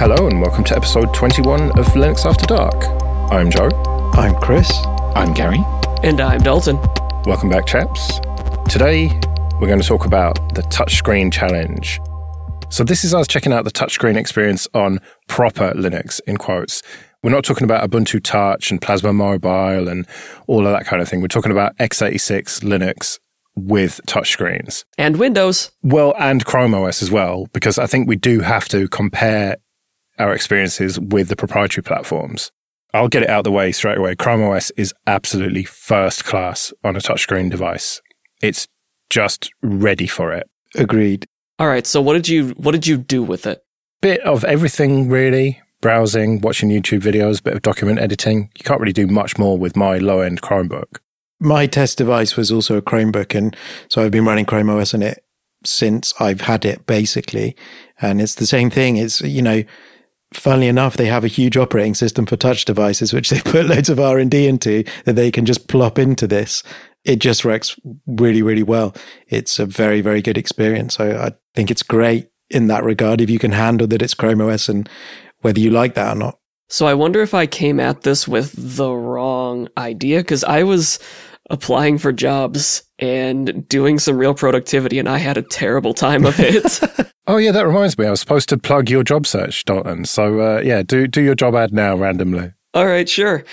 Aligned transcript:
Hello, 0.00 0.26
and 0.26 0.40
welcome 0.40 0.64
to 0.64 0.74
episode 0.74 1.12
21 1.12 1.78
of 1.78 1.86
Linux 1.88 2.24
After 2.24 2.46
Dark. 2.46 2.86
I'm 3.30 3.50
Joe. 3.50 3.68
I'm 4.14 4.34
Chris. 4.36 4.72
I'm 5.14 5.34
Gary. 5.34 5.62
And 6.02 6.22
I'm 6.22 6.40
Dalton. 6.40 6.78
Welcome 7.26 7.50
back, 7.50 7.66
chaps. 7.66 8.18
Today, 8.66 9.08
we're 9.60 9.68
going 9.68 9.78
to 9.78 9.86
talk 9.86 10.06
about 10.06 10.54
the 10.54 10.62
touchscreen 10.62 11.30
challenge. 11.30 12.00
So, 12.70 12.82
this 12.82 13.04
is 13.04 13.12
us 13.12 13.28
checking 13.28 13.52
out 13.52 13.64
the 13.64 13.70
touchscreen 13.70 14.16
experience 14.16 14.66
on 14.72 15.00
proper 15.28 15.74
Linux, 15.74 16.18
in 16.26 16.38
quotes. 16.38 16.82
We're 17.22 17.28
not 17.28 17.44
talking 17.44 17.64
about 17.64 17.86
Ubuntu 17.90 18.24
Touch 18.24 18.70
and 18.70 18.80
Plasma 18.80 19.12
Mobile 19.12 19.86
and 19.86 20.06
all 20.46 20.66
of 20.66 20.72
that 20.72 20.86
kind 20.86 21.02
of 21.02 21.10
thing. 21.10 21.20
We're 21.20 21.28
talking 21.28 21.52
about 21.52 21.76
x86 21.76 22.62
Linux 22.62 23.18
with 23.54 24.00
touchscreens. 24.06 24.84
And 24.96 25.18
Windows. 25.18 25.72
Well, 25.82 26.14
and 26.18 26.42
Chrome 26.42 26.72
OS 26.72 27.02
as 27.02 27.10
well, 27.10 27.48
because 27.52 27.76
I 27.76 27.84
think 27.86 28.08
we 28.08 28.16
do 28.16 28.40
have 28.40 28.66
to 28.70 28.88
compare 28.88 29.58
our 30.20 30.34
experiences 30.34 31.00
with 31.00 31.28
the 31.28 31.36
proprietary 31.36 31.82
platforms. 31.82 32.52
I'll 32.92 33.08
get 33.08 33.22
it 33.22 33.30
out 33.30 33.40
of 33.40 33.44
the 33.44 33.52
way 33.52 33.72
straight 33.72 33.98
away. 33.98 34.16
Chrome 34.16 34.42
OS 34.42 34.70
is 34.72 34.92
absolutely 35.06 35.64
first 35.64 36.24
class 36.24 36.72
on 36.82 36.96
a 36.96 37.00
touchscreen 37.00 37.50
device. 37.50 38.00
It's 38.42 38.66
just 39.10 39.50
ready 39.62 40.06
for 40.06 40.32
it. 40.32 40.48
Agreed. 40.74 41.26
All 41.58 41.68
right, 41.68 41.86
so 41.86 42.00
what 42.00 42.14
did 42.14 42.28
you 42.28 42.50
what 42.50 42.72
did 42.72 42.86
you 42.86 42.96
do 42.96 43.22
with 43.22 43.46
it? 43.46 43.62
Bit 44.00 44.20
of 44.20 44.44
everything 44.44 45.08
really. 45.08 45.60
Browsing, 45.80 46.40
watching 46.40 46.68
YouTube 46.68 47.00
videos, 47.00 47.42
bit 47.42 47.54
of 47.54 47.62
document 47.62 48.00
editing. 48.00 48.50
You 48.56 48.64
can't 48.64 48.80
really 48.80 48.92
do 48.92 49.06
much 49.06 49.38
more 49.38 49.56
with 49.56 49.76
my 49.76 49.96
low-end 49.98 50.42
Chromebook. 50.42 50.98
My 51.38 51.66
test 51.66 51.98
device 51.98 52.36
was 52.36 52.52
also 52.52 52.76
a 52.76 52.82
Chromebook 52.82 53.34
and 53.34 53.56
so 53.88 54.02
I've 54.02 54.10
been 54.10 54.24
running 54.24 54.44
Chrome 54.44 54.70
OS 54.70 54.94
on 54.94 55.02
it 55.02 55.24
since 55.64 56.14
I've 56.20 56.42
had 56.42 56.64
it 56.64 56.86
basically. 56.86 57.56
And 58.00 58.20
it's 58.20 58.36
the 58.36 58.46
same 58.46 58.70
thing. 58.70 58.96
It's 58.96 59.20
you 59.20 59.42
know, 59.42 59.62
funnily 60.32 60.68
enough, 60.68 60.96
they 60.96 61.06
have 61.06 61.24
a 61.24 61.28
huge 61.28 61.56
operating 61.56 61.94
system 61.94 62.26
for 62.26 62.36
touch 62.36 62.64
devices, 62.64 63.12
which 63.12 63.30
they 63.30 63.40
put 63.40 63.66
loads 63.66 63.88
of 63.88 64.00
R 64.00 64.18
and 64.18 64.30
D 64.30 64.46
into 64.46 64.84
that 65.04 65.14
they 65.14 65.30
can 65.30 65.46
just 65.46 65.68
plop 65.68 65.98
into 65.98 66.26
this. 66.26 66.62
It 67.04 67.16
just 67.18 67.44
works 67.44 67.78
really, 68.06 68.42
really 68.42 68.62
well. 68.62 68.94
It's 69.28 69.58
a 69.58 69.66
very, 69.66 70.00
very 70.00 70.20
good 70.20 70.36
experience. 70.36 70.94
So 70.94 71.18
I 71.18 71.32
think 71.54 71.70
it's 71.70 71.82
great 71.82 72.28
in 72.50 72.66
that 72.66 72.84
regard 72.84 73.20
if 73.20 73.30
you 73.30 73.38
can 73.38 73.52
handle 73.52 73.86
that 73.86 74.02
it's 74.02 74.14
Chrome 74.14 74.40
OS 74.40 74.68
and 74.68 74.88
whether 75.40 75.60
you 75.60 75.70
like 75.70 75.94
that 75.94 76.14
or 76.14 76.18
not. 76.18 76.38
So 76.68 76.86
I 76.86 76.94
wonder 76.94 77.20
if 77.20 77.34
I 77.34 77.46
came 77.46 77.80
at 77.80 78.02
this 78.02 78.28
with 78.28 78.52
the 78.56 78.92
wrong 78.92 79.68
idea 79.76 80.18
because 80.18 80.44
I 80.44 80.62
was 80.62 80.98
applying 81.48 81.98
for 81.98 82.12
jobs 82.12 82.84
and 83.00 83.66
doing 83.68 83.98
some 83.98 84.16
real 84.16 84.34
productivity 84.34 84.98
and 84.98 85.08
I 85.08 85.18
had 85.18 85.36
a 85.36 85.42
terrible 85.42 85.94
time 85.94 86.24
of 86.24 86.38
it. 86.38 86.80
oh 87.26 87.38
yeah, 87.38 87.52
that 87.52 87.66
reminds 87.66 87.98
me. 87.98 88.06
I 88.06 88.10
was 88.10 88.20
supposed 88.20 88.48
to 88.50 88.58
plug 88.58 88.88
your 88.88 89.02
job 89.02 89.26
search, 89.26 89.64
Dalton. 89.64 90.04
So 90.04 90.40
uh, 90.40 90.60
yeah, 90.60 90.82
do 90.82 91.06
do 91.06 91.20
your 91.20 91.34
job 91.34 91.54
ad 91.54 91.72
now 91.72 91.96
randomly. 91.96 92.52
All 92.74 92.86
right, 92.86 93.08
sure. 93.08 93.44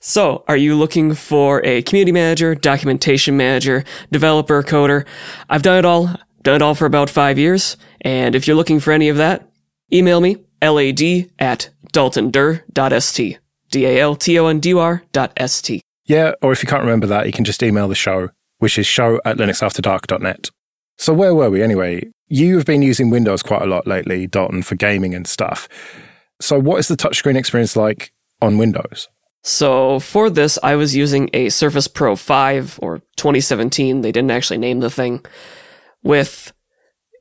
So, 0.00 0.44
are 0.48 0.56
you 0.56 0.74
looking 0.74 1.14
for 1.14 1.64
a 1.64 1.80
community 1.80 2.12
manager, 2.12 2.54
documentation 2.54 3.38
manager, 3.38 3.84
developer, 4.12 4.62
coder? 4.62 5.06
I've 5.48 5.62
done 5.62 5.78
it 5.78 5.86
all. 5.86 6.14
Done 6.42 6.56
it 6.56 6.62
all 6.62 6.74
for 6.74 6.84
about 6.84 7.08
five 7.08 7.38
years. 7.38 7.78
And 8.02 8.34
if 8.34 8.46
you're 8.46 8.56
looking 8.56 8.80
for 8.80 8.92
any 8.92 9.08
of 9.08 9.16
that, 9.16 9.48
email 9.90 10.20
me, 10.20 10.44
lad 10.60 11.00
at 11.38 11.70
daltondur.st. 11.94 13.38
D-A-L-T-O-N-D-U-R 13.70 15.02
dot 15.12 15.32
S-T. 15.36 15.80
Yeah, 16.04 16.32
or 16.42 16.52
if 16.52 16.62
you 16.62 16.68
can't 16.68 16.82
remember 16.82 17.06
that, 17.06 17.26
you 17.26 17.32
can 17.32 17.44
just 17.44 17.62
email 17.62 17.88
the 17.88 17.94
show, 17.94 18.28
which 18.64 18.78
is 18.78 18.86
show 18.86 19.20
at 19.26 19.36
linuxafterdark.net. 19.36 20.48
So 20.96 21.12
where 21.12 21.34
were 21.34 21.50
we 21.50 21.62
anyway? 21.62 22.08
You've 22.28 22.64
been 22.64 22.80
using 22.80 23.10
Windows 23.10 23.42
quite 23.42 23.60
a 23.60 23.66
lot 23.66 23.86
lately, 23.86 24.26
Dalton, 24.26 24.62
for 24.62 24.74
gaming 24.74 25.14
and 25.14 25.26
stuff. 25.26 25.68
So 26.40 26.58
what 26.58 26.78
is 26.78 26.88
the 26.88 26.96
touchscreen 26.96 27.36
experience 27.36 27.76
like 27.76 28.14
on 28.40 28.56
Windows? 28.56 29.06
So 29.42 30.00
for 30.00 30.30
this, 30.30 30.58
I 30.62 30.76
was 30.76 30.96
using 30.96 31.28
a 31.34 31.50
Surface 31.50 31.86
Pro 31.88 32.16
5 32.16 32.78
or 32.80 33.00
2017. 33.18 34.00
They 34.00 34.10
didn't 34.10 34.30
actually 34.30 34.56
name 34.56 34.80
the 34.80 34.88
thing 34.88 35.22
with 36.02 36.50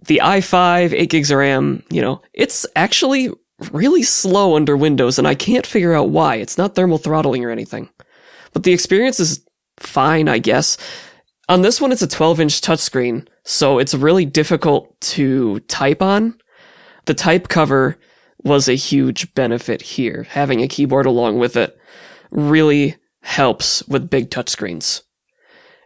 the 0.05 0.21
i5, 0.23 0.93
8 0.93 1.09
gigs 1.09 1.29
of 1.29 1.39
RAM. 1.39 1.83
You 1.89 2.03
know, 2.03 2.21
it's 2.33 2.65
actually 2.77 3.31
really 3.73 4.03
slow 4.03 4.55
under 4.55 4.77
Windows 4.77 5.19
and 5.19 5.27
I 5.27 5.35
can't 5.35 5.67
figure 5.67 5.91
out 5.91 6.07
why. 6.07 6.35
It's 6.35 6.57
not 6.57 6.73
thermal 6.73 6.99
throttling 6.99 7.43
or 7.43 7.49
anything. 7.49 7.89
But 8.53 8.63
the 8.63 8.71
experience 8.71 9.19
is 9.19 9.45
fine, 9.77 10.29
I 10.29 10.37
guess. 10.37 10.77
On 11.49 11.61
this 11.61 11.81
one, 11.81 11.91
it's 11.91 12.01
a 12.01 12.07
12 12.07 12.39
inch 12.39 12.61
touchscreen, 12.61 13.27
so 13.43 13.77
it's 13.77 13.93
really 13.93 14.25
difficult 14.25 14.99
to 15.01 15.59
type 15.61 16.01
on. 16.01 16.37
The 17.05 17.13
type 17.13 17.49
cover 17.49 17.97
was 18.43 18.69
a 18.69 18.75
huge 18.75 19.33
benefit 19.33 19.81
here. 19.81 20.25
Having 20.29 20.61
a 20.61 20.67
keyboard 20.67 21.05
along 21.05 21.39
with 21.39 21.57
it 21.57 21.77
really 22.31 22.95
helps 23.21 23.85
with 23.87 24.09
big 24.09 24.29
touchscreens. 24.29 25.01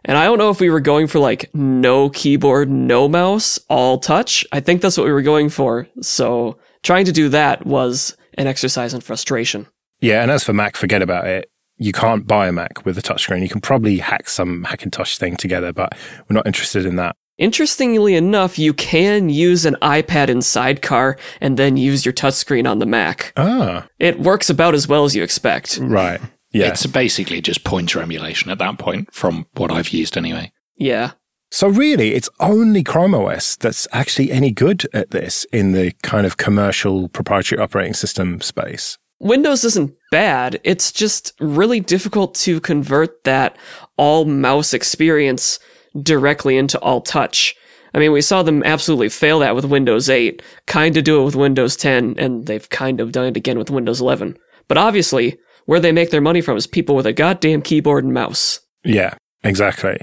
And 0.04 0.16
I 0.16 0.24
don't 0.24 0.38
know 0.38 0.50
if 0.50 0.60
we 0.60 0.70
were 0.70 0.80
going 0.80 1.08
for 1.08 1.18
like 1.18 1.52
no 1.54 2.08
keyboard, 2.08 2.70
no 2.70 3.08
mouse, 3.08 3.58
all 3.68 3.98
touch. 3.98 4.46
I 4.52 4.60
think 4.60 4.80
that's 4.80 4.96
what 4.96 5.06
we 5.06 5.12
were 5.12 5.22
going 5.22 5.48
for. 5.48 5.88
So 6.00 6.58
trying 6.82 7.04
to 7.06 7.12
do 7.12 7.28
that 7.30 7.66
was 7.66 8.16
an 8.34 8.46
exercise 8.46 8.94
in 8.94 9.00
frustration. 9.00 9.66
Yeah, 10.00 10.22
and 10.22 10.30
as 10.30 10.44
for 10.44 10.52
Mac, 10.52 10.76
forget 10.76 11.02
about 11.02 11.26
it 11.26 11.50
you 11.78 11.92
can't 11.92 12.26
buy 12.26 12.48
a 12.48 12.52
Mac 12.52 12.84
with 12.84 12.98
a 12.98 13.02
touchscreen. 13.02 13.42
You 13.42 13.48
can 13.48 13.60
probably 13.60 13.98
hack 13.98 14.28
some 14.28 14.64
Hackintosh 14.64 15.16
thing 15.16 15.36
together, 15.36 15.72
but 15.72 15.94
we're 16.28 16.34
not 16.34 16.46
interested 16.46 16.84
in 16.84 16.96
that. 16.96 17.16
Interestingly 17.38 18.16
enough, 18.16 18.58
you 18.58 18.74
can 18.74 19.28
use 19.28 19.64
an 19.64 19.76
iPad 19.80 20.28
in 20.28 20.42
Sidecar 20.42 21.16
and 21.40 21.56
then 21.56 21.76
use 21.76 22.04
your 22.04 22.12
touchscreen 22.12 22.68
on 22.68 22.80
the 22.80 22.86
Mac. 22.86 23.32
Ah. 23.36 23.86
It 24.00 24.18
works 24.18 24.50
about 24.50 24.74
as 24.74 24.88
well 24.88 25.04
as 25.04 25.14
you 25.14 25.22
expect. 25.22 25.78
Right. 25.80 26.20
Yeah. 26.50 26.66
It's 26.68 26.84
basically 26.86 27.40
just 27.40 27.62
pointer 27.62 28.00
emulation 28.00 28.50
at 28.50 28.58
that 28.58 28.78
point, 28.78 29.14
from 29.14 29.46
what 29.54 29.70
I've 29.70 29.90
used 29.90 30.16
anyway. 30.16 30.50
Yeah. 30.76 31.12
So 31.50 31.68
really, 31.68 32.14
it's 32.14 32.28
only 32.40 32.82
Chrome 32.82 33.14
OS 33.14 33.56
that's 33.56 33.86
actually 33.92 34.32
any 34.32 34.50
good 34.50 34.86
at 34.92 35.12
this 35.12 35.46
in 35.52 35.72
the 35.72 35.92
kind 36.02 36.26
of 36.26 36.36
commercial 36.36 37.08
proprietary 37.08 37.60
operating 37.60 37.94
system 37.94 38.40
space. 38.40 38.98
Windows 39.20 39.64
isn't 39.64 39.94
bad. 40.10 40.60
It's 40.62 40.92
just 40.92 41.32
really 41.40 41.80
difficult 41.80 42.34
to 42.36 42.60
convert 42.60 43.24
that 43.24 43.56
all 43.96 44.24
mouse 44.24 44.72
experience 44.72 45.58
directly 46.00 46.56
into 46.56 46.78
all 46.80 47.00
touch. 47.00 47.56
I 47.94 47.98
mean, 47.98 48.12
we 48.12 48.20
saw 48.20 48.42
them 48.42 48.62
absolutely 48.64 49.08
fail 49.08 49.40
that 49.40 49.54
with 49.54 49.64
Windows 49.64 50.08
8, 50.08 50.42
kind 50.66 50.96
of 50.96 51.04
do 51.04 51.20
it 51.20 51.24
with 51.24 51.34
Windows 51.34 51.76
10, 51.76 52.14
and 52.18 52.46
they've 52.46 52.68
kind 52.68 53.00
of 53.00 53.12
done 53.12 53.26
it 53.26 53.36
again 53.36 53.58
with 53.58 53.70
Windows 53.70 54.00
11. 54.00 54.38
But 54.68 54.78
obviously, 54.78 55.38
where 55.64 55.80
they 55.80 55.92
make 55.92 56.10
their 56.10 56.20
money 56.20 56.40
from 56.40 56.56
is 56.56 56.66
people 56.66 56.94
with 56.94 57.06
a 57.06 57.12
goddamn 57.12 57.62
keyboard 57.62 58.04
and 58.04 58.14
mouse. 58.14 58.60
Yeah, 58.84 59.14
exactly. 59.42 59.98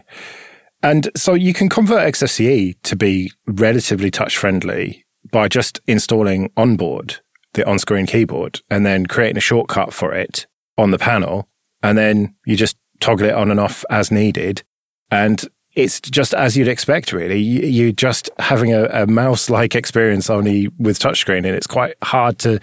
And 0.84 1.10
so 1.16 1.34
you 1.34 1.54
can 1.54 1.70
convert 1.70 2.14
XFCE 2.14 2.76
to 2.84 2.96
be 2.96 3.32
relatively 3.48 4.12
touch 4.12 4.38
friendly 4.38 5.06
by 5.32 5.48
just 5.48 5.80
installing 5.88 6.52
onboard 6.58 7.20
the 7.56 7.68
on 7.68 7.80
screen 7.80 8.06
keyboard 8.06 8.62
and 8.70 8.86
then 8.86 9.06
creating 9.06 9.38
a 9.38 9.42
shortcut 9.42 9.94
for 9.94 10.14
it 10.14 10.48
on 10.78 10.92
the 10.92 10.98
panel. 10.98 11.50
And 11.82 11.98
then 11.98 12.36
you 12.46 12.56
just 12.56 12.78
toggle 13.00 13.28
it 13.28 13.34
on 13.34 13.52
and 13.52 13.60
off 13.60 13.84
as 13.90 14.12
needed. 14.12 14.64
And 15.12 15.44
it's 15.76 16.00
just 16.00 16.34
as 16.34 16.56
you'd 16.56 16.70
expect, 16.70 17.12
really. 17.12 17.40
You, 17.40 17.90
are 17.90 17.92
just 17.92 18.30
having 18.40 18.74
a, 18.74 18.86
a 18.86 19.08
mouse 19.08 19.50
like 19.50 19.76
experience 19.76 20.30
only 20.30 20.70
with 20.80 21.00
touchscreen. 21.00 21.40
And 21.40 21.48
it's 21.48 21.68
quite 21.68 21.96
hard 22.02 22.40
to 22.40 22.60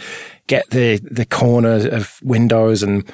get 0.47 0.71
the, 0.71 0.99
the 1.11 1.27
corner 1.27 1.89
of 1.89 2.19
windows 2.23 2.83
and 2.83 3.11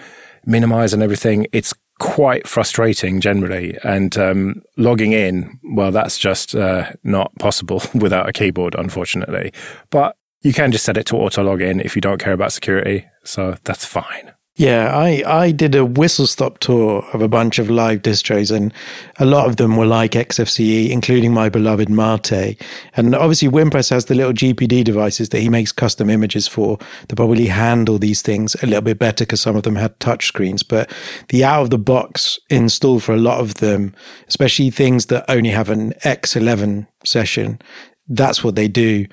minimize 0.46 0.94
and 0.94 1.02
everything. 1.02 1.46
It's 1.52 1.74
quite 1.98 2.46
frustrating 2.46 3.20
generally. 3.20 3.76
And 3.82 4.16
um, 4.16 4.62
logging 4.76 5.12
in, 5.12 5.58
well, 5.74 5.90
that's 5.90 6.16
just 6.16 6.54
uh, 6.54 6.92
not 7.02 7.34
possible 7.38 7.82
without 7.94 8.28
a 8.28 8.32
keyboard, 8.32 8.74
unfortunately. 8.76 9.52
But 9.90 10.16
you 10.42 10.52
can 10.52 10.72
just 10.72 10.84
set 10.84 10.96
it 10.96 11.06
to 11.06 11.16
auto 11.16 11.42
log 11.42 11.60
in 11.60 11.80
if 11.80 11.96
you 11.96 12.02
don't 12.02 12.20
care 12.20 12.32
about 12.32 12.52
security. 12.52 13.06
So 13.24 13.56
that's 13.64 13.84
fine. 13.84 14.32
Yeah, 14.58 14.92
I, 14.92 15.22
I 15.24 15.50
did 15.52 15.76
a 15.76 15.84
whistle 15.84 16.26
stop 16.26 16.58
tour 16.58 17.06
of 17.12 17.22
a 17.22 17.28
bunch 17.28 17.60
of 17.60 17.70
live 17.70 18.02
distros, 18.02 18.50
and 18.50 18.74
a 19.20 19.24
lot 19.24 19.46
of 19.46 19.54
them 19.54 19.76
were 19.76 19.86
like 19.86 20.12
XFCE, 20.12 20.90
including 20.90 21.32
my 21.32 21.48
beloved 21.48 21.88
Mate. 21.88 22.60
And 22.96 23.14
obviously, 23.14 23.46
Wimpress 23.46 23.90
has 23.90 24.06
the 24.06 24.16
little 24.16 24.32
GPD 24.32 24.82
devices 24.82 25.28
that 25.28 25.38
he 25.38 25.48
makes 25.48 25.70
custom 25.70 26.10
images 26.10 26.48
for 26.48 26.76
that 27.06 27.14
probably 27.14 27.46
handle 27.46 28.00
these 28.00 28.20
things 28.20 28.56
a 28.60 28.66
little 28.66 28.82
bit 28.82 28.98
better 28.98 29.24
because 29.24 29.40
some 29.40 29.54
of 29.54 29.62
them 29.62 29.76
had 29.76 29.98
touch 30.00 30.26
screens. 30.26 30.64
But 30.64 30.92
the 31.28 31.44
out 31.44 31.62
of 31.62 31.70
the 31.70 31.78
box 31.78 32.36
install 32.50 32.98
for 32.98 33.12
a 33.12 33.16
lot 33.16 33.38
of 33.38 33.54
them, 33.54 33.94
especially 34.26 34.70
things 34.70 35.06
that 35.06 35.24
only 35.28 35.50
have 35.50 35.70
an 35.70 35.92
X11 36.04 36.88
session, 37.04 37.60
that's 38.08 38.42
what 38.42 38.56
they 38.56 38.66
do 38.66 39.06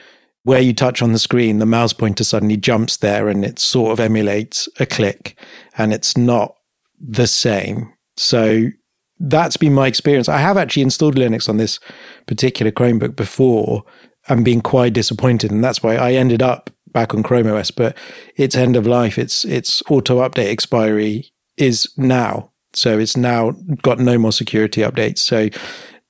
where 0.45 0.61
you 0.61 0.73
touch 0.73 1.01
on 1.01 1.11
the 1.11 1.19
screen, 1.19 1.57
the 1.57 1.65
mouse 1.65 1.91
pointer 1.91 2.23
suddenly 2.23 2.55
jumps 2.55 2.97
there 2.97 3.27
and 3.27 3.43
it 3.43 3.57
sort 3.57 3.91
of 3.91 3.99
emulates 3.99 4.69
a 4.79 4.85
click 4.85 5.37
and 5.75 5.91
it's 5.91 6.15
not 6.15 6.55
the 6.99 7.25
same. 7.25 7.91
So 8.15 8.67
that's 9.19 9.57
been 9.57 9.73
my 9.73 9.87
experience. 9.87 10.29
I 10.29 10.37
have 10.37 10.55
actually 10.55 10.83
installed 10.83 11.15
Linux 11.15 11.49
on 11.49 11.57
this 11.57 11.79
particular 12.27 12.71
Chromebook 12.71 13.15
before 13.15 13.83
and 14.27 14.45
been 14.45 14.61
quite 14.61 14.93
disappointed. 14.93 15.49
And 15.49 15.63
that's 15.63 15.81
why 15.81 15.95
I 15.95 16.13
ended 16.13 16.43
up 16.43 16.69
back 16.91 17.15
on 17.15 17.23
Chrome 17.23 17.47
OS, 17.47 17.71
but 17.71 17.97
its 18.35 18.55
end 18.55 18.75
of 18.75 18.85
life, 18.85 19.17
its 19.17 19.45
its 19.45 19.81
auto 19.89 20.19
update 20.19 20.51
expiry 20.51 21.31
is 21.57 21.91
now. 21.97 22.51
So 22.73 22.99
it's 22.99 23.17
now 23.17 23.51
got 23.81 23.97
no 23.97 24.19
more 24.19 24.31
security 24.31 24.81
updates. 24.81 25.19
So 25.19 25.49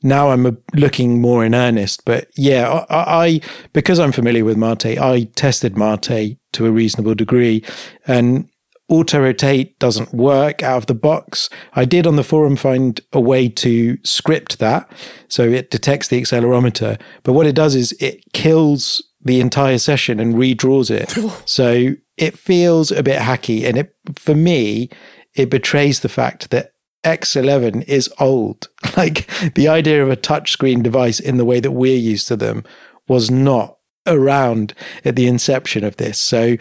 now 0.03 0.29
I'm 0.29 0.57
looking 0.73 1.21
more 1.21 1.43
in 1.45 1.55
earnest. 1.55 2.05
But 2.05 2.27
yeah, 2.35 2.85
I, 2.89 3.25
I 3.25 3.41
because 3.73 3.99
I'm 3.99 4.11
familiar 4.11 4.45
with 4.45 4.57
Mate, 4.57 4.99
I 4.99 5.23
tested 5.35 5.77
Mate 5.77 6.37
to 6.53 6.65
a 6.65 6.71
reasonable 6.71 7.15
degree, 7.15 7.63
and 8.07 8.49
auto 8.87 9.19
rotate 9.19 9.77
doesn't 9.79 10.13
work 10.13 10.61
out 10.61 10.77
of 10.77 10.85
the 10.85 10.93
box. 10.93 11.49
I 11.73 11.85
did 11.85 12.05
on 12.05 12.15
the 12.15 12.23
forum 12.23 12.55
find 12.55 12.99
a 13.13 13.19
way 13.19 13.49
to 13.49 13.97
script 14.03 14.59
that. 14.59 14.89
So 15.27 15.43
it 15.43 15.71
detects 15.71 16.07
the 16.07 16.21
accelerometer. 16.21 16.99
But 17.23 17.33
what 17.33 17.47
it 17.47 17.55
does 17.55 17.75
is 17.75 17.93
it 17.99 18.21
kills 18.33 19.01
the 19.21 19.39
entire 19.39 19.79
session 19.79 20.19
and 20.19 20.35
redraws 20.35 20.91
it. 20.91 21.17
so 21.49 21.95
it 22.17 22.37
feels 22.37 22.91
a 22.91 23.03
bit 23.03 23.19
hacky. 23.19 23.67
And 23.67 23.77
it, 23.77 23.95
for 24.15 24.35
me, 24.35 24.89
it 25.33 25.49
betrays 25.49 26.01
the 26.01 26.09
fact 26.09 26.51
that 26.51 26.73
X11 27.05 27.87
is 27.87 28.11
old. 28.19 28.67
Like 28.97 29.27
the 29.55 29.67
idea 29.67 30.01
of 30.01 30.09
a 30.09 30.15
touchscreen 30.15 30.81
device 30.81 31.19
in 31.19 31.35
the 31.35 31.43
way 31.43 31.59
that 31.59 31.71
we're 31.71 31.97
used 31.97 32.29
to 32.29 32.37
them 32.37 32.63
was 33.09 33.29
not 33.29 33.77
around 34.07 34.73
at 35.03 35.17
the 35.17 35.27
inception 35.27 35.83
of 35.83 35.97
this. 35.97 36.17
So 36.17 36.55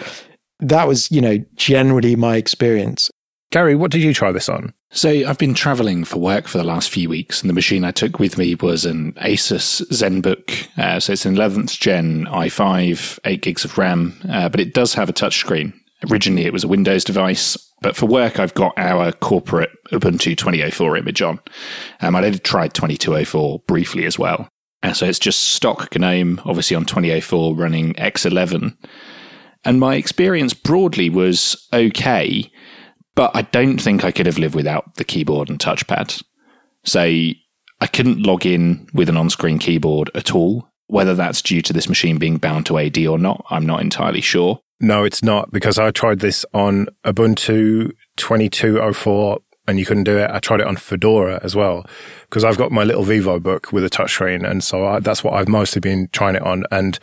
that 0.59 0.89
was, 0.89 1.13
you 1.13 1.21
know, 1.21 1.39
generally 1.55 2.17
my 2.17 2.37
experience. 2.37 3.09
Gary, 3.53 3.77
what 3.77 3.93
did 3.93 4.03
you 4.03 4.13
try 4.13 4.33
this 4.33 4.49
on? 4.49 4.75
So 4.91 5.11
I've 5.11 5.39
been 5.39 5.55
traveling 5.55 6.05
for 6.05 6.19
work 6.19 6.49
for 6.49 6.59
the 6.59 6.65
last 6.65 6.91
few 6.91 7.09
weeks, 7.09 7.41
and 7.41 7.49
the 7.49 7.55
machine 7.55 7.85
I 7.85 7.93
took 7.93 8.19
with 8.19 8.37
me 8.37 8.57
was 8.57 8.85
an 8.85 9.13
Asus 9.15 9.81
ZenBook. 9.93 10.69
Uh, 10.77 10.99
so 10.99 11.13
it's 11.13 11.25
an 11.25 11.37
11th 11.37 11.79
gen 11.79 12.27
i5, 12.27 13.21
8 13.25 13.43
gigs 13.43 13.65
of 13.65 13.79
RAM, 13.79 14.21
uh, 14.29 14.49
but 14.49 14.61
it 14.61 14.75
does 14.75 14.95
have 14.95 15.09
a 15.09 15.13
touchscreen. 15.13 15.73
Originally, 16.11 16.47
it 16.47 16.53
was 16.53 16.65
a 16.65 16.69
Windows 16.69 17.05
device, 17.05 17.57
but 17.81 17.97
for 17.97 18.07
work, 18.07 18.39
I've 18.39 18.55
got 18.55 18.73
our 18.79 19.13
corporate 19.13 19.71
Ubuntu 19.93 20.37
2004 20.37 20.97
image 20.97 21.23
on. 21.23 21.41
Um, 22.01 22.17
I'd 22.17 22.43
tried 22.45 22.75
2204 22.75 23.61
briefly 23.67 24.07
as 24.07 24.19
well. 24.19 24.49
And 24.83 24.97
so 24.97 25.07
it's 25.07 25.19
just 25.19 25.41
stock 25.41 25.95
GNOME, 25.95 26.43
obviously 26.45 26.77
on 26.77 26.85
2004 26.85 27.55
running 27.55 27.95
X11. 27.95 28.77
And 29.65 29.81
my 29.81 29.95
experience 29.95 30.53
broadly 30.53 31.09
was 31.09 31.57
okay, 31.73 32.51
but 33.15 33.31
I 33.35 33.43
don't 33.43 33.79
think 33.79 34.05
I 34.05 34.13
could 34.13 34.27
have 34.27 34.39
lived 34.39 34.55
without 34.55 34.97
the 34.97 35.05
keyboard 35.05 35.49
and 35.49 35.59
touchpad. 35.59 36.23
Say, 36.85 37.41
I 37.81 37.87
couldn't 37.87 38.27
log 38.27 38.45
in 38.45 38.87
with 38.93 39.09
an 39.09 39.17
on 39.17 39.31
screen 39.31 39.59
keyboard 39.59 40.11
at 40.15 40.35
all. 40.35 40.69
Whether 40.87 41.15
that's 41.15 41.41
due 41.41 41.63
to 41.63 41.73
this 41.73 41.89
machine 41.89 42.19
being 42.19 42.37
bound 42.37 42.67
to 42.67 42.79
AD 42.79 42.99
or 43.07 43.19
not, 43.19 43.45
I'm 43.49 43.65
not 43.65 43.81
entirely 43.81 44.21
sure. 44.21 44.61
No, 44.85 45.03
it's 45.03 45.23
not 45.23 45.51
because 45.51 45.79
I 45.79 45.91
tried 45.91 46.21
this 46.21 46.45
on 46.53 46.89
Ubuntu 47.07 47.93
2204 48.19 49.39
and 49.67 49.79
you 49.79 49.87
couldn't 49.87 50.05
do 50.05 50.19
it. 50.19 50.31
I 50.31 50.41
tried 50.41 50.61
it 50.61 50.67
on 50.67 50.77
Fedora 50.77 51.41
as 51.43 51.57
well 51.57 51.87
because 52.29 52.45
I've 52.45 52.59
got 52.59 52.71
my 52.71 52.85
little 52.85 53.03
Vivo 53.03 53.41
book 53.41 53.73
with 53.73 53.83
a 53.83 53.89
touchscreen. 53.89 54.47
And 54.47 54.63
so 54.63 54.87
I, 54.87 55.01
that's 55.01 55.25
what 55.25 55.33
I've 55.33 55.49
mostly 55.49 55.81
been 55.81 56.11
trying 56.13 56.37
it 56.37 56.43
on. 56.43 56.65
And 56.71 56.99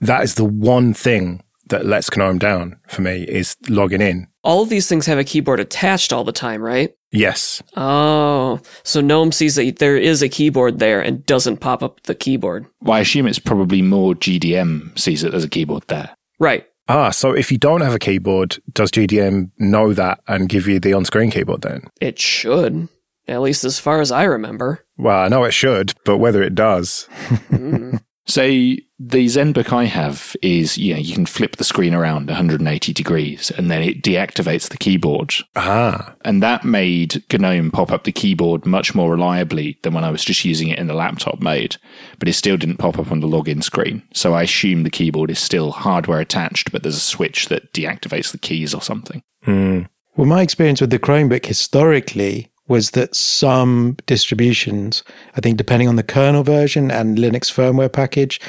that 0.00 0.22
is 0.22 0.36
the 0.36 0.44
one 0.44 0.94
thing 0.94 1.42
that 1.70 1.86
lets 1.86 2.16
GNOME 2.16 2.38
down 2.38 2.78
for 2.86 3.02
me 3.02 3.24
is 3.24 3.56
logging 3.68 4.00
in. 4.00 4.28
All 4.44 4.62
of 4.62 4.68
these 4.68 4.88
things 4.88 5.06
have 5.06 5.18
a 5.18 5.24
keyboard 5.24 5.58
attached 5.58 6.12
all 6.12 6.22
the 6.22 6.30
time, 6.30 6.62
right? 6.62 6.94
Yes. 7.10 7.64
Oh, 7.76 8.60
so 8.84 9.00
GNOME 9.00 9.32
sees 9.32 9.56
that 9.56 9.80
there 9.80 9.96
is 9.96 10.22
a 10.22 10.28
keyboard 10.28 10.78
there 10.78 11.00
and 11.00 11.26
doesn't 11.26 11.56
pop 11.56 11.82
up 11.82 12.00
the 12.04 12.14
keyboard. 12.14 12.66
Well, 12.80 12.94
I 12.94 13.00
assume 13.00 13.26
it's 13.26 13.40
probably 13.40 13.82
more 13.82 14.14
GDM 14.14 14.96
sees 14.96 15.24
it 15.24 15.34
as 15.34 15.42
a 15.42 15.48
keyboard 15.48 15.84
there. 15.88 16.10
Right. 16.38 16.66
Ah, 16.88 17.10
so 17.10 17.32
if 17.32 17.52
you 17.52 17.58
don't 17.58 17.80
have 17.80 17.94
a 17.94 17.98
keyboard, 17.98 18.58
does 18.72 18.90
GDM 18.90 19.50
know 19.58 19.92
that 19.94 20.20
and 20.26 20.48
give 20.48 20.66
you 20.66 20.80
the 20.80 20.92
on 20.92 21.04
screen 21.04 21.30
keyboard 21.30 21.62
then? 21.62 21.82
It 22.00 22.18
should, 22.18 22.88
at 23.28 23.40
least 23.40 23.64
as 23.64 23.78
far 23.78 24.00
as 24.00 24.10
I 24.10 24.24
remember. 24.24 24.84
Well, 24.98 25.18
I 25.18 25.28
know 25.28 25.44
it 25.44 25.52
should, 25.52 25.94
but 26.04 26.18
whether 26.18 26.42
it 26.42 26.54
does. 26.54 27.08
mm. 27.50 28.02
So 28.26 28.42
the 28.44 29.26
ZenBook 29.26 29.72
I 29.72 29.84
have 29.84 30.36
is, 30.42 30.78
you 30.78 30.94
know, 30.94 31.00
you 31.00 31.14
can 31.14 31.26
flip 31.26 31.56
the 31.56 31.64
screen 31.64 31.92
around 31.92 32.28
180 32.28 32.92
degrees 32.92 33.50
and 33.50 33.70
then 33.70 33.82
it 33.82 34.02
deactivates 34.02 34.68
the 34.68 34.78
keyboard. 34.78 35.34
Ah. 35.56 36.14
And 36.24 36.42
that 36.42 36.64
made 36.64 37.24
GNOME 37.32 37.72
pop 37.72 37.90
up 37.90 38.04
the 38.04 38.12
keyboard 38.12 38.64
much 38.64 38.94
more 38.94 39.10
reliably 39.10 39.78
than 39.82 39.92
when 39.92 40.04
I 40.04 40.10
was 40.10 40.24
just 40.24 40.44
using 40.44 40.68
it 40.68 40.78
in 40.78 40.86
the 40.86 40.94
laptop 40.94 41.40
mode. 41.40 41.76
But 42.18 42.28
it 42.28 42.34
still 42.34 42.56
didn't 42.56 42.76
pop 42.76 42.98
up 42.98 43.10
on 43.10 43.20
the 43.20 43.26
login 43.26 43.62
screen. 43.62 44.02
So 44.14 44.34
I 44.34 44.42
assume 44.42 44.84
the 44.84 44.90
keyboard 44.90 45.30
is 45.30 45.40
still 45.40 45.72
hardware 45.72 46.20
attached, 46.20 46.70
but 46.70 46.82
there's 46.82 46.96
a 46.96 47.00
switch 47.00 47.48
that 47.48 47.72
deactivates 47.72 48.30
the 48.30 48.38
keys 48.38 48.72
or 48.72 48.82
something. 48.82 49.22
Hmm. 49.42 49.82
Well, 50.16 50.26
my 50.26 50.42
experience 50.42 50.80
with 50.80 50.90
the 50.90 50.98
Chromebook 50.98 51.46
historically 51.46 52.52
was 52.68 52.92
that 52.92 53.14
some 53.14 53.96
distributions, 54.06 55.02
I 55.36 55.40
think 55.40 55.56
depending 55.56 55.88
on 55.88 55.96
the 55.96 56.02
kernel 56.02 56.42
version 56.42 56.90
and 56.90 57.18
Linux 57.18 57.52
firmware 57.52 57.92
package, 57.92 58.40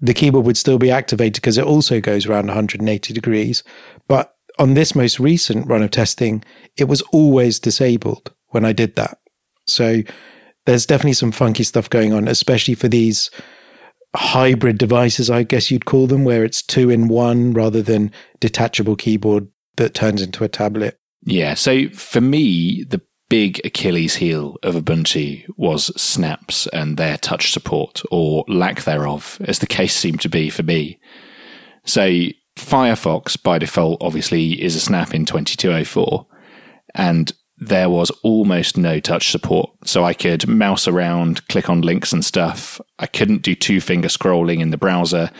the 0.00 0.14
keyboard 0.14 0.46
would 0.46 0.56
still 0.56 0.78
be 0.78 0.90
activated 0.90 1.34
because 1.34 1.58
it 1.58 1.64
also 1.64 2.00
goes 2.00 2.26
around 2.26 2.46
180 2.46 3.14
degrees. 3.14 3.62
But 4.08 4.34
on 4.58 4.74
this 4.74 4.94
most 4.94 5.20
recent 5.20 5.66
run 5.66 5.82
of 5.82 5.90
testing, 5.90 6.42
it 6.76 6.84
was 6.84 7.02
always 7.12 7.60
disabled 7.60 8.32
when 8.48 8.64
I 8.64 8.72
did 8.72 8.96
that. 8.96 9.18
So 9.66 10.02
there's 10.66 10.86
definitely 10.86 11.14
some 11.14 11.32
funky 11.32 11.62
stuff 11.62 11.88
going 11.88 12.12
on, 12.12 12.28
especially 12.28 12.74
for 12.74 12.88
these 12.88 13.30
hybrid 14.14 14.78
devices, 14.78 15.30
I 15.30 15.44
guess 15.44 15.70
you'd 15.70 15.86
call 15.86 16.06
them, 16.06 16.24
where 16.24 16.44
it's 16.44 16.62
two 16.62 16.90
in 16.90 17.08
one 17.08 17.52
rather 17.52 17.82
than 17.82 18.10
detachable 18.40 18.96
keyboard 18.96 19.48
that 19.76 19.94
turns 19.94 20.20
into 20.20 20.44
a 20.44 20.48
tablet. 20.48 20.98
Yeah. 21.22 21.54
So 21.54 21.88
for 21.90 22.20
me, 22.20 22.84
the 22.84 23.00
big 23.30 23.60
Achilles 23.64 24.16
heel 24.16 24.58
of 24.62 24.74
Ubuntu 24.74 25.48
was 25.56 25.86
snaps 26.00 26.66
and 26.66 26.98
their 26.98 27.16
touch 27.16 27.52
support, 27.52 28.02
or 28.10 28.44
lack 28.48 28.82
thereof, 28.82 29.40
as 29.46 29.60
the 29.60 29.66
case 29.66 29.96
seemed 29.96 30.20
to 30.20 30.28
be 30.28 30.50
for 30.50 30.62
me. 30.62 31.00
So 31.84 32.10
Firefox 32.56 33.42
by 33.42 33.58
default 33.58 34.02
obviously 34.02 34.62
is 34.62 34.76
a 34.76 34.80
snap 34.80 35.14
in 35.14 35.24
2204, 35.24 36.26
and 36.94 37.32
there 37.56 37.88
was 37.88 38.10
almost 38.22 38.76
no 38.76 39.00
touch 39.00 39.30
support. 39.30 39.70
So 39.84 40.04
I 40.04 40.12
could 40.12 40.48
mouse 40.48 40.88
around, 40.88 41.46
click 41.48 41.70
on 41.70 41.82
links 41.82 42.12
and 42.12 42.24
stuff. 42.24 42.80
I 42.98 43.06
couldn't 43.06 43.42
do 43.42 43.54
two 43.54 43.80
finger 43.80 44.08
scrolling 44.08 44.60
in 44.60 44.70
the 44.70 44.78
browser. 44.78 45.30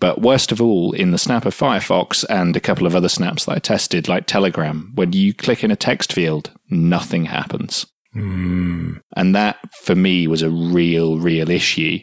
But 0.00 0.22
worst 0.22 0.50
of 0.50 0.62
all, 0.62 0.92
in 0.92 1.10
the 1.10 1.18
snap 1.18 1.44
of 1.44 1.54
Firefox 1.54 2.24
and 2.30 2.56
a 2.56 2.60
couple 2.60 2.86
of 2.86 2.96
other 2.96 3.08
snaps 3.08 3.44
that 3.44 3.56
I 3.56 3.58
tested, 3.58 4.08
like 4.08 4.26
Telegram, 4.26 4.92
when 4.94 5.12
you 5.12 5.34
click 5.34 5.62
in 5.62 5.70
a 5.70 5.76
text 5.76 6.12
field, 6.12 6.50
nothing 6.70 7.26
happens. 7.26 7.86
Mm. 8.16 9.00
And 9.14 9.34
that, 9.36 9.58
for 9.74 9.94
me, 9.94 10.26
was 10.26 10.42
a 10.42 10.50
real, 10.50 11.18
real 11.18 11.50
issue, 11.50 11.98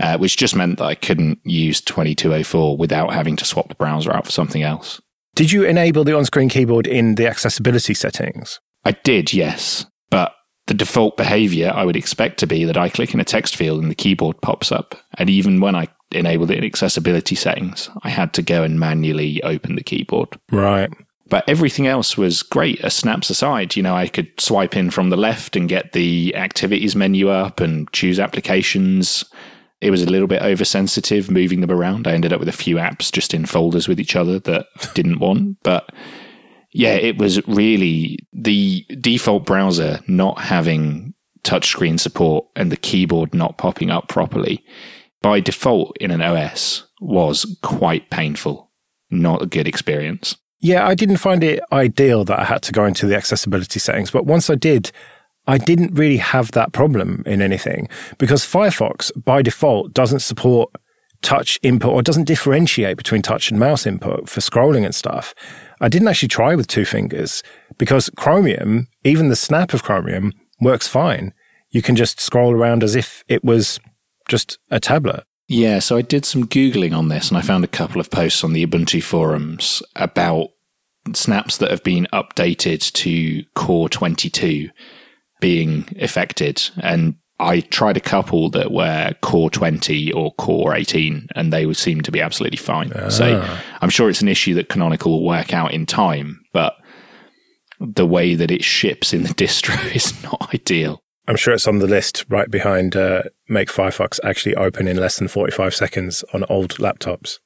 uh, 0.00 0.16
which 0.16 0.38
just 0.38 0.56
meant 0.56 0.78
that 0.78 0.86
I 0.86 0.94
couldn't 0.94 1.38
use 1.44 1.82
2204 1.82 2.78
without 2.78 3.12
having 3.12 3.36
to 3.36 3.44
swap 3.44 3.68
the 3.68 3.74
browser 3.74 4.12
out 4.12 4.24
for 4.24 4.32
something 4.32 4.62
else. 4.62 5.00
Did 5.34 5.52
you 5.52 5.64
enable 5.64 6.04
the 6.04 6.16
on 6.16 6.24
screen 6.24 6.48
keyboard 6.48 6.86
in 6.86 7.16
the 7.16 7.26
accessibility 7.26 7.92
settings? 7.92 8.58
I 8.84 8.92
did, 8.92 9.32
yes. 9.34 9.84
But 10.10 10.32
the 10.66 10.74
default 10.74 11.16
behavior 11.16 11.72
I 11.74 11.84
would 11.84 11.96
expect 11.96 12.38
to 12.38 12.46
be 12.46 12.64
that 12.64 12.78
I 12.78 12.88
click 12.88 13.12
in 13.12 13.20
a 13.20 13.24
text 13.24 13.56
field 13.56 13.82
and 13.82 13.90
the 13.90 13.96
keyboard 13.96 14.40
pops 14.40 14.72
up. 14.72 14.94
And 15.18 15.28
even 15.28 15.60
when 15.60 15.74
I 15.74 15.88
enabled 16.12 16.50
it 16.50 16.58
in 16.58 16.64
accessibility 16.64 17.34
settings, 17.34 17.90
I 18.02 18.10
had 18.10 18.32
to 18.34 18.42
go 18.42 18.62
and 18.62 18.78
manually 18.78 19.42
open 19.42 19.74
the 19.74 19.82
keyboard. 19.82 20.28
Right. 20.50 20.90
But 21.28 21.48
everything 21.48 21.86
else 21.86 22.16
was 22.18 22.42
great, 22.42 22.80
as 22.82 22.94
snaps 22.94 23.30
aside. 23.30 23.76
You 23.76 23.82
know, 23.82 23.96
I 23.96 24.08
could 24.08 24.28
swipe 24.38 24.76
in 24.76 24.90
from 24.90 25.10
the 25.10 25.16
left 25.16 25.56
and 25.56 25.68
get 25.68 25.92
the 25.92 26.34
activities 26.36 26.94
menu 26.94 27.30
up 27.30 27.60
and 27.60 27.90
choose 27.92 28.20
applications. 28.20 29.24
It 29.80 29.90
was 29.90 30.02
a 30.02 30.10
little 30.10 30.28
bit 30.28 30.42
oversensitive 30.42 31.30
moving 31.30 31.60
them 31.60 31.70
around. 31.70 32.06
I 32.06 32.12
ended 32.12 32.32
up 32.32 32.40
with 32.40 32.48
a 32.48 32.52
few 32.52 32.76
apps 32.76 33.10
just 33.10 33.32
in 33.32 33.46
folders 33.46 33.88
with 33.88 33.98
each 33.98 34.16
other 34.16 34.38
that 34.40 34.66
didn't 34.94 35.18
want. 35.18 35.58
But 35.62 35.90
yeah, 36.72 36.94
it 36.94 37.18
was 37.18 37.46
really 37.48 38.18
the 38.32 38.84
default 39.00 39.46
browser 39.46 40.00
not 40.06 40.40
having 40.40 41.14
touchscreen 41.42 41.98
support 42.00 42.46
and 42.56 42.72
the 42.72 42.76
keyboard 42.76 43.34
not 43.34 43.58
popping 43.58 43.90
up 43.90 44.08
properly 44.08 44.64
by 45.24 45.40
default 45.40 45.96
in 46.02 46.10
an 46.10 46.20
OS 46.20 46.84
was 47.00 47.56
quite 47.62 48.10
painful. 48.10 48.70
Not 49.10 49.40
a 49.40 49.46
good 49.46 49.66
experience. 49.66 50.36
Yeah, 50.60 50.86
I 50.86 50.94
didn't 50.94 51.16
find 51.16 51.42
it 51.42 51.62
ideal 51.72 52.26
that 52.26 52.38
I 52.38 52.44
had 52.44 52.62
to 52.64 52.72
go 52.72 52.84
into 52.84 53.06
the 53.06 53.16
accessibility 53.16 53.80
settings, 53.80 54.10
but 54.10 54.26
once 54.26 54.50
I 54.50 54.54
did, 54.54 54.92
I 55.46 55.56
didn't 55.56 55.94
really 55.94 56.18
have 56.18 56.50
that 56.50 56.72
problem 56.72 57.22
in 57.24 57.40
anything 57.40 57.88
because 58.18 58.44
Firefox 58.44 59.10
by 59.24 59.40
default 59.40 59.94
doesn't 59.94 60.20
support 60.20 60.70
touch 61.22 61.58
input 61.62 61.90
or 61.90 62.02
doesn't 62.02 62.24
differentiate 62.24 62.98
between 62.98 63.22
touch 63.22 63.50
and 63.50 63.58
mouse 63.58 63.86
input 63.86 64.28
for 64.28 64.42
scrolling 64.42 64.84
and 64.84 64.94
stuff. 64.94 65.34
I 65.80 65.88
didn't 65.88 66.08
actually 66.08 66.28
try 66.28 66.54
with 66.54 66.66
two 66.66 66.84
fingers 66.84 67.42
because 67.78 68.10
Chromium, 68.14 68.88
even 69.04 69.30
the 69.30 69.36
snap 69.36 69.72
of 69.72 69.84
Chromium, 69.84 70.34
works 70.60 70.86
fine. 70.86 71.32
You 71.70 71.80
can 71.80 71.96
just 71.96 72.20
scroll 72.20 72.52
around 72.52 72.84
as 72.84 72.94
if 72.94 73.24
it 73.26 73.42
was 73.42 73.80
just 74.28 74.58
a 74.70 74.80
tablet. 74.80 75.24
Yeah, 75.48 75.78
so 75.78 75.96
I 75.96 76.02
did 76.02 76.24
some 76.24 76.46
Googling 76.46 76.96
on 76.96 77.08
this 77.08 77.28
and 77.28 77.36
I 77.36 77.42
found 77.42 77.64
a 77.64 77.68
couple 77.68 78.00
of 78.00 78.10
posts 78.10 78.42
on 78.44 78.52
the 78.52 78.66
Ubuntu 78.66 79.02
forums 79.02 79.82
about 79.94 80.48
snaps 81.12 81.58
that 81.58 81.70
have 81.70 81.82
been 81.82 82.08
updated 82.12 82.92
to 82.92 83.44
Core 83.54 83.88
22 83.88 84.70
being 85.40 85.86
affected. 86.00 86.62
And 86.82 87.16
I 87.38 87.60
tried 87.60 87.96
a 87.96 88.00
couple 88.00 88.48
that 88.50 88.70
were 88.70 89.12
Core 89.20 89.50
20 89.50 90.12
or 90.12 90.32
Core 90.34 90.74
18, 90.74 91.28
and 91.34 91.52
they 91.52 91.66
would 91.66 91.76
seem 91.76 92.00
to 92.02 92.12
be 92.12 92.20
absolutely 92.20 92.56
fine. 92.56 92.92
Ah. 92.94 93.08
So 93.08 93.58
I'm 93.80 93.90
sure 93.90 94.08
it's 94.08 94.22
an 94.22 94.28
issue 94.28 94.54
that 94.54 94.68
Canonical 94.68 95.12
will 95.12 95.26
work 95.26 95.52
out 95.52 95.74
in 95.74 95.84
time, 95.84 96.40
but 96.52 96.74
the 97.80 98.06
way 98.06 98.34
that 98.34 98.50
it 98.50 98.64
ships 98.64 99.12
in 99.12 99.24
the 99.24 99.28
distro 99.34 99.94
is 99.94 100.22
not 100.22 100.54
ideal. 100.54 101.02
I'm 101.26 101.36
sure 101.36 101.54
it's 101.54 101.66
on 101.66 101.78
the 101.78 101.86
list 101.86 102.24
right 102.28 102.50
behind 102.50 102.96
uh, 102.96 103.22
make 103.48 103.68
Firefox 103.68 104.20
actually 104.24 104.54
open 104.56 104.86
in 104.86 104.98
less 104.98 105.18
than 105.18 105.28
45 105.28 105.74
seconds 105.74 106.24
on 106.34 106.44
old 106.48 106.76
laptops. 106.76 107.38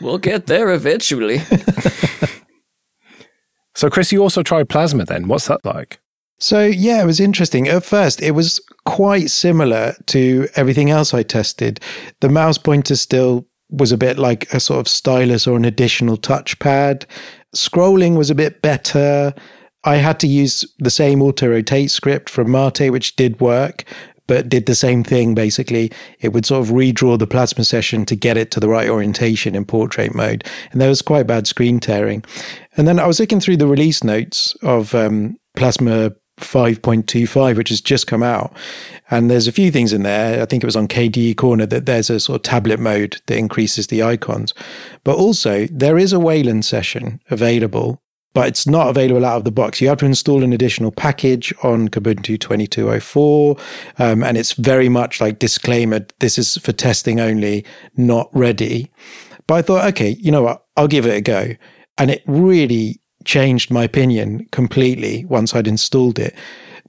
We'll 0.00 0.18
get 0.18 0.46
there 0.46 0.72
eventually. 0.72 1.38
so, 3.74 3.88
Chris, 3.88 4.12
you 4.12 4.22
also 4.22 4.42
tried 4.42 4.68
Plasma 4.68 5.04
then. 5.04 5.28
What's 5.28 5.46
that 5.46 5.64
like? 5.64 6.00
So, 6.38 6.64
yeah, 6.64 7.02
it 7.02 7.06
was 7.06 7.20
interesting. 7.20 7.68
At 7.68 7.84
first, 7.84 8.20
it 8.20 8.32
was 8.32 8.60
quite 8.84 9.30
similar 9.30 9.94
to 10.06 10.48
everything 10.56 10.90
else 10.90 11.14
I 11.14 11.22
tested. 11.22 11.80
The 12.20 12.28
mouse 12.28 12.58
pointer 12.58 12.96
still 12.96 13.46
was 13.70 13.92
a 13.92 13.96
bit 13.96 14.18
like 14.18 14.52
a 14.52 14.60
sort 14.60 14.80
of 14.80 14.88
stylus 14.88 15.46
or 15.46 15.56
an 15.56 15.64
additional 15.64 16.18
touchpad. 16.18 17.06
Scrolling 17.56 18.16
was 18.16 18.30
a 18.30 18.34
bit 18.34 18.60
better. 18.60 19.32
I 19.84 19.96
had 19.96 20.18
to 20.20 20.26
use 20.26 20.64
the 20.78 20.90
same 20.90 21.22
auto 21.22 21.48
rotate 21.48 21.90
script 21.90 22.30
from 22.30 22.50
Mate, 22.50 22.90
which 22.90 23.16
did 23.16 23.40
work, 23.40 23.84
but 24.26 24.48
did 24.48 24.66
the 24.66 24.74
same 24.74 25.04
thing 25.04 25.34
basically. 25.34 25.92
It 26.20 26.32
would 26.32 26.46
sort 26.46 26.66
of 26.66 26.74
redraw 26.74 27.18
the 27.18 27.26
plasma 27.26 27.64
session 27.64 28.06
to 28.06 28.16
get 28.16 28.36
it 28.36 28.50
to 28.52 28.60
the 28.60 28.68
right 28.68 28.88
orientation 28.88 29.54
in 29.54 29.64
portrait 29.64 30.14
mode. 30.14 30.44
And 30.72 30.80
there 30.80 30.88
was 30.88 31.02
quite 31.02 31.26
bad 31.26 31.46
screen 31.46 31.80
tearing. 31.80 32.24
And 32.76 32.88
then 32.88 32.98
I 32.98 33.06
was 33.06 33.20
looking 33.20 33.40
through 33.40 33.58
the 33.58 33.66
release 33.66 34.02
notes 34.02 34.56
of 34.62 34.94
um, 34.94 35.38
Plasma 35.56 36.12
5.25, 36.40 37.56
which 37.56 37.68
has 37.68 37.80
just 37.80 38.06
come 38.06 38.22
out. 38.22 38.56
And 39.10 39.30
there's 39.30 39.46
a 39.46 39.52
few 39.52 39.70
things 39.70 39.92
in 39.92 40.02
there. 40.02 40.42
I 40.42 40.46
think 40.46 40.62
it 40.62 40.66
was 40.66 40.76
on 40.76 40.88
KDE 40.88 41.36
Corner 41.36 41.66
that 41.66 41.86
there's 41.86 42.10
a 42.10 42.18
sort 42.18 42.36
of 42.36 42.42
tablet 42.42 42.80
mode 42.80 43.20
that 43.26 43.38
increases 43.38 43.86
the 43.86 44.02
icons. 44.02 44.52
But 45.04 45.16
also, 45.16 45.66
there 45.70 45.98
is 45.98 46.12
a 46.12 46.18
Wayland 46.18 46.64
session 46.64 47.20
available 47.30 48.02
but 48.34 48.48
it's 48.48 48.66
not 48.66 48.88
available 48.88 49.24
out 49.24 49.38
of 49.38 49.44
the 49.44 49.52
box. 49.52 49.80
You 49.80 49.88
have 49.88 49.98
to 49.98 50.06
install 50.06 50.42
an 50.42 50.52
additional 50.52 50.90
package 50.90 51.54
on 51.62 51.88
Kubuntu 51.88 52.38
2204. 52.38 53.56
Um, 53.98 54.22
and 54.22 54.36
it's 54.36 54.52
very 54.52 54.88
much 54.88 55.20
like 55.20 55.38
disclaimer. 55.38 56.04
This 56.18 56.36
is 56.36 56.56
for 56.58 56.72
testing 56.72 57.20
only, 57.20 57.64
not 57.96 58.28
ready. 58.32 58.90
But 59.46 59.54
I 59.54 59.62
thought, 59.62 59.86
okay, 59.92 60.10
you 60.20 60.32
know 60.32 60.42
what? 60.42 60.64
I'll 60.76 60.88
give 60.88 61.06
it 61.06 61.14
a 61.14 61.20
go. 61.20 61.54
And 61.96 62.10
it 62.10 62.22
really 62.26 63.00
changed 63.24 63.70
my 63.70 63.84
opinion 63.84 64.46
completely 64.50 65.24
once 65.26 65.54
I'd 65.54 65.68
installed 65.68 66.18
it. 66.18 66.34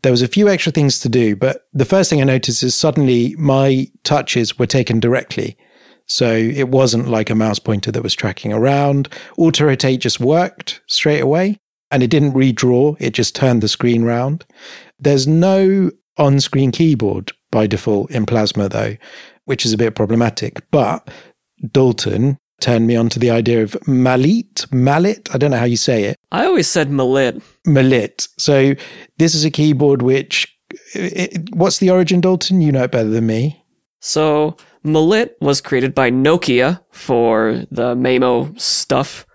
There 0.02 0.12
was 0.12 0.24
a 0.24 0.28
few 0.28 0.50
extra 0.50 0.72
things 0.72 1.00
to 1.00 1.10
do, 1.10 1.36
but 1.36 1.68
the 1.74 1.86
first 1.86 2.10
thing 2.10 2.22
I 2.22 2.25
noticed 2.25 2.64
is 2.64 2.75
suddenly 2.75 3.36
my 3.38 3.88
touches 4.04 4.58
were 4.58 4.68
taken 4.68 5.00
directly. 5.00 5.58
So 6.08 6.32
it 6.32 6.70
wasn't 6.70 7.08
like 7.08 7.30
a 7.30 7.36
mouse 7.36 7.60
pointer 7.60 7.92
that 7.92 8.04
was 8.04 8.14
tracking 8.14 8.54
around. 8.54 9.10
Auto 9.38 9.66
rotate 9.66 10.02
just 10.02 10.20
worked 10.20 10.82
straight 10.88 11.22
away 11.22 11.58
and 11.92 12.04
it 12.04 12.10
didn't 12.10 12.34
redraw. 12.34 12.96
It 13.00 13.12
just 13.12 13.36
turned 13.36 13.64
the 13.64 13.68
screen 13.68 14.04
round. 14.04 14.46
There's 15.00 15.28
no 15.28 15.92
on 16.18 16.40
screen 16.40 16.72
keyboard 16.72 17.32
by 17.52 17.68
default 17.68 18.12
in 18.12 18.26
Plasma 18.26 18.70
though, 18.70 18.96
which 19.46 19.66
is 19.66 19.74
a 19.74 19.78
bit 19.78 19.96
problematic. 19.96 20.60
But 20.72 21.10
Dalton 21.72 22.38
turned 22.62 22.88
me 22.88 22.96
on 22.96 23.10
to 23.10 23.20
the 23.20 23.32
idea 23.32 23.64
of 23.64 23.72
Maliit, 23.88 24.72
Mallet. 24.72 25.34
I 25.34 25.38
don't 25.38 25.52
know 25.52 25.58
how 25.58 25.66
you 25.66 25.78
say 25.78 26.06
it. 26.06 26.18
I 26.32 26.46
always 26.46 26.68
said 26.68 26.90
Maliit. 26.90 27.42
Maliit. 27.68 28.28
So 28.38 28.76
this 29.18 29.36
is 29.36 29.44
a 29.44 29.52
keyboard 29.52 30.02
which, 30.02 30.48
it, 30.94 31.54
what's 31.54 31.80
the 31.80 31.90
origin, 31.90 32.22
Dalton? 32.22 32.62
You 32.62 32.72
know 32.72 32.84
it 32.84 32.92
better 32.92 33.10
than 33.10 33.28
me. 33.28 33.64
So 34.00 34.56
Maliit 34.86 35.32
was 35.42 35.62
created 35.62 35.96
by 35.96 36.12
Nokia 36.12 36.82
for 36.92 37.65
the 37.72 37.96
Maemo 37.96 38.60
stuff. 38.60 39.25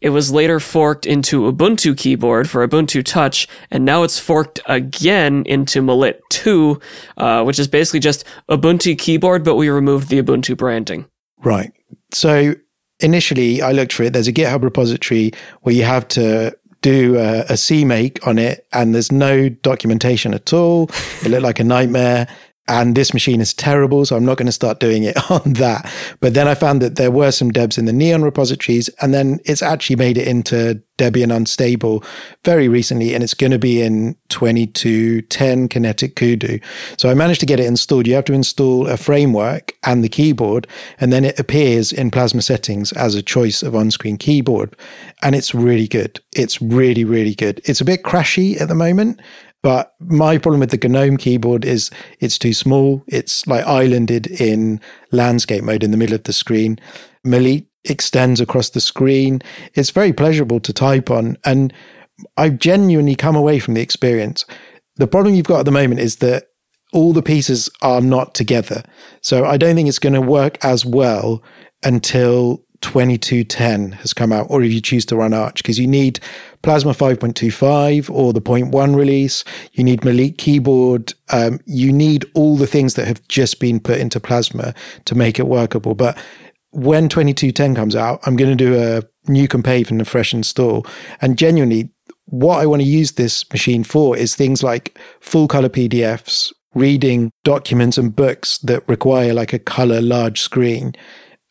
It 0.00 0.10
was 0.10 0.32
later 0.32 0.60
forked 0.60 1.04
into 1.04 1.50
Ubuntu 1.50 1.96
keyboard 1.96 2.48
for 2.48 2.66
Ubuntu 2.66 3.04
Touch, 3.04 3.46
and 3.70 3.84
now 3.84 4.02
it's 4.02 4.18
forked 4.18 4.60
again 4.66 5.42
into 5.46 5.82
Maliit 5.82 6.20
2, 6.30 6.80
uh, 7.18 7.44
which 7.44 7.58
is 7.58 7.68
basically 7.68 8.00
just 8.00 8.24
Ubuntu 8.48 8.96
keyboard, 8.98 9.44
but 9.44 9.56
we 9.56 9.68
removed 9.68 10.08
the 10.08 10.22
Ubuntu 10.22 10.56
branding. 10.56 11.06
Right. 11.42 11.72
So 12.12 12.54
initially, 13.00 13.60
I 13.60 13.72
looked 13.72 13.92
for 13.92 14.04
it. 14.04 14.12
There's 14.14 14.28
a 14.28 14.32
GitHub 14.32 14.62
repository 14.62 15.32
where 15.62 15.74
you 15.74 15.84
have 15.84 16.08
to 16.08 16.56
do 16.82 17.18
a, 17.18 17.40
a 17.40 17.54
CMake 17.54 18.26
on 18.26 18.38
it, 18.38 18.66
and 18.72 18.94
there's 18.94 19.12
no 19.12 19.50
documentation 19.50 20.32
at 20.32 20.52
all. 20.52 20.90
It 21.22 21.28
looked 21.28 21.42
like 21.42 21.60
a 21.60 21.64
nightmare 21.64 22.26
and 22.70 22.94
this 22.94 23.12
machine 23.12 23.40
is 23.40 23.52
terrible, 23.52 24.06
so 24.06 24.14
I'm 24.14 24.24
not 24.24 24.38
going 24.38 24.46
to 24.46 24.52
start 24.52 24.78
doing 24.78 25.02
it 25.02 25.16
on 25.30 25.54
that. 25.54 25.92
But 26.20 26.34
then 26.34 26.46
I 26.46 26.54
found 26.54 26.80
that 26.82 26.94
there 26.94 27.10
were 27.10 27.32
some 27.32 27.50
debs 27.50 27.76
in 27.76 27.84
the 27.84 27.92
Neon 27.92 28.22
repositories, 28.22 28.88
and 29.00 29.12
then 29.12 29.40
it's 29.44 29.60
actually 29.60 29.96
made 29.96 30.16
it 30.16 30.28
into 30.28 30.80
Debian 30.96 31.34
Unstable 31.34 32.04
very 32.44 32.68
recently, 32.68 33.12
and 33.12 33.24
it's 33.24 33.34
going 33.34 33.50
to 33.50 33.58
be 33.58 33.82
in 33.82 34.14
2210 34.28 35.68
Kinetic 35.68 36.14
Kudu. 36.14 36.60
So 36.96 37.10
I 37.10 37.14
managed 37.14 37.40
to 37.40 37.46
get 37.46 37.58
it 37.58 37.66
installed. 37.66 38.06
You 38.06 38.14
have 38.14 38.26
to 38.26 38.34
install 38.34 38.86
a 38.86 38.96
framework 38.96 39.72
and 39.84 40.04
the 40.04 40.08
keyboard, 40.08 40.68
and 41.00 41.12
then 41.12 41.24
it 41.24 41.40
appears 41.40 41.90
in 41.90 42.12
Plasma 42.12 42.40
settings 42.40 42.92
as 42.92 43.16
a 43.16 43.22
choice 43.22 43.64
of 43.64 43.74
on-screen 43.74 44.16
keyboard. 44.16 44.76
And 45.22 45.34
it's 45.34 45.56
really 45.56 45.88
good. 45.88 46.20
It's 46.32 46.62
really, 46.62 47.04
really 47.04 47.34
good. 47.34 47.60
It's 47.64 47.80
a 47.80 47.84
bit 47.84 48.04
crashy 48.04 48.60
at 48.60 48.68
the 48.68 48.76
moment. 48.76 49.20
But 49.62 49.94
my 50.00 50.38
problem 50.38 50.60
with 50.60 50.70
the 50.70 50.88
GNOME 50.88 51.18
keyboard 51.18 51.64
is 51.64 51.90
it's 52.18 52.38
too 52.38 52.54
small. 52.54 53.04
It's 53.06 53.46
like 53.46 53.66
islanded 53.66 54.26
in 54.40 54.80
landscape 55.12 55.62
mode 55.62 55.82
in 55.82 55.90
the 55.90 55.96
middle 55.96 56.14
of 56.14 56.24
the 56.24 56.32
screen. 56.32 56.78
Maliit 57.26 57.66
extends 57.84 58.40
across 58.40 58.70
the 58.70 58.80
screen. 58.80 59.42
It's 59.74 59.90
very 59.90 60.12
pleasurable 60.12 60.60
to 60.60 60.72
type 60.72 61.10
on. 61.10 61.36
And 61.44 61.72
I've 62.36 62.58
genuinely 62.58 63.14
come 63.14 63.36
away 63.36 63.58
from 63.58 63.74
the 63.74 63.82
experience. 63.82 64.44
The 64.96 65.06
problem 65.06 65.34
you've 65.34 65.46
got 65.46 65.60
at 65.60 65.64
the 65.66 65.70
moment 65.70 66.00
is 66.00 66.16
that 66.16 66.44
all 66.92 67.12
the 67.12 67.22
pieces 67.22 67.70
are 67.82 68.00
not 68.00 68.34
together. 68.34 68.82
So 69.22 69.44
I 69.44 69.56
don't 69.56 69.76
think 69.76 69.88
it's 69.88 69.98
going 69.98 70.14
to 70.14 70.20
work 70.20 70.62
as 70.64 70.84
well 70.84 71.42
until 71.82 72.64
2210 72.82 73.92
has 73.92 74.12
come 74.12 74.32
out, 74.32 74.46
or 74.48 74.62
if 74.62 74.72
you 74.72 74.80
choose 74.80 75.04
to 75.06 75.16
run 75.16 75.34
Arch, 75.34 75.62
because 75.62 75.78
you 75.78 75.86
need 75.86 76.20
Plasma 76.62 76.92
5.25 76.92 78.10
or 78.10 78.32
the 78.32 78.40
0.1 78.40 78.96
release, 78.96 79.44
you 79.72 79.84
need 79.84 80.00
Maliit 80.00 80.38
keyboard, 80.38 81.12
um, 81.30 81.60
you 81.66 81.92
need 81.92 82.24
all 82.34 82.56
the 82.56 82.66
things 82.66 82.94
that 82.94 83.06
have 83.06 83.26
just 83.28 83.60
been 83.60 83.80
put 83.80 83.98
into 83.98 84.20
Plasma 84.20 84.74
to 85.04 85.14
make 85.14 85.38
it 85.38 85.46
workable. 85.46 85.94
But 85.94 86.18
when 86.70 87.08
2210 87.08 87.74
comes 87.74 87.96
out, 87.96 88.20
I'm 88.24 88.36
going 88.36 88.56
to 88.56 88.64
do 88.64 88.80
a 88.80 89.02
new 89.30 89.48
compave 89.48 89.90
and 89.90 90.00
a 90.00 90.04
fresh 90.04 90.32
install. 90.32 90.86
And 91.20 91.36
genuinely, 91.36 91.90
what 92.26 92.60
I 92.60 92.66
want 92.66 92.80
to 92.80 92.88
use 92.88 93.12
this 93.12 93.48
machine 93.50 93.84
for 93.84 94.16
is 94.16 94.34
things 94.34 94.62
like 94.62 94.98
full 95.20 95.48
color 95.48 95.68
PDFs, 95.68 96.52
reading 96.74 97.32
documents 97.42 97.98
and 97.98 98.14
books 98.14 98.58
that 98.58 98.88
require 98.88 99.34
like 99.34 99.52
a 99.52 99.58
color 99.58 100.00
large 100.00 100.40
screen 100.40 100.94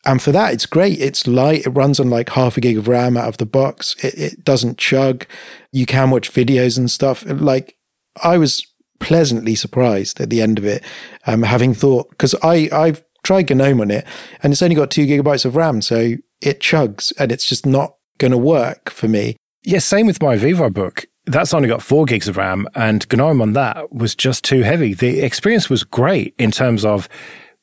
and 0.04 0.22
for 0.22 0.32
that, 0.32 0.54
it's 0.54 0.66
great. 0.66 0.98
It's 1.00 1.26
light. 1.26 1.66
It 1.66 1.70
runs 1.70 2.00
on 2.00 2.08
like 2.08 2.30
half 2.30 2.56
a 2.56 2.60
gig 2.60 2.78
of 2.78 2.88
RAM 2.88 3.16
out 3.16 3.28
of 3.28 3.36
the 3.36 3.46
box. 3.46 3.96
It, 4.02 4.14
it 4.14 4.44
doesn't 4.44 4.78
chug. 4.78 5.26
You 5.72 5.86
can 5.86 6.10
watch 6.10 6.32
videos 6.32 6.78
and 6.78 6.90
stuff. 6.90 7.24
Like 7.26 7.76
I 8.22 8.38
was 8.38 8.66
pleasantly 8.98 9.54
surprised 9.54 10.20
at 10.20 10.30
the 10.30 10.42
end 10.42 10.58
of 10.58 10.64
it, 10.64 10.82
um, 11.26 11.42
having 11.42 11.74
thought, 11.74 12.10
because 12.10 12.34
I, 12.42 12.68
I've 12.72 13.02
tried 13.22 13.50
GNOME 13.50 13.80
on 13.80 13.90
it 13.90 14.06
and 14.42 14.52
it's 14.52 14.62
only 14.62 14.74
got 14.74 14.90
two 14.90 15.06
gigabytes 15.06 15.44
of 15.44 15.56
RAM. 15.56 15.82
So 15.82 16.14
it 16.40 16.60
chugs 16.60 17.12
and 17.18 17.30
it's 17.30 17.46
just 17.46 17.66
not 17.66 17.96
going 18.18 18.32
to 18.32 18.38
work 18.38 18.90
for 18.90 19.08
me. 19.08 19.36
Yeah, 19.62 19.78
same 19.80 20.06
with 20.06 20.22
my 20.22 20.36
VivoBook. 20.36 21.04
That's 21.26 21.52
only 21.52 21.68
got 21.68 21.82
four 21.82 22.06
gigs 22.06 22.28
of 22.28 22.38
RAM, 22.38 22.66
and 22.74 23.06
GNOME 23.12 23.42
on 23.42 23.52
that 23.52 23.92
was 23.92 24.14
just 24.14 24.42
too 24.42 24.62
heavy. 24.62 24.94
The 24.94 25.20
experience 25.20 25.68
was 25.68 25.84
great 25.84 26.34
in 26.38 26.50
terms 26.50 26.82
of 26.84 27.10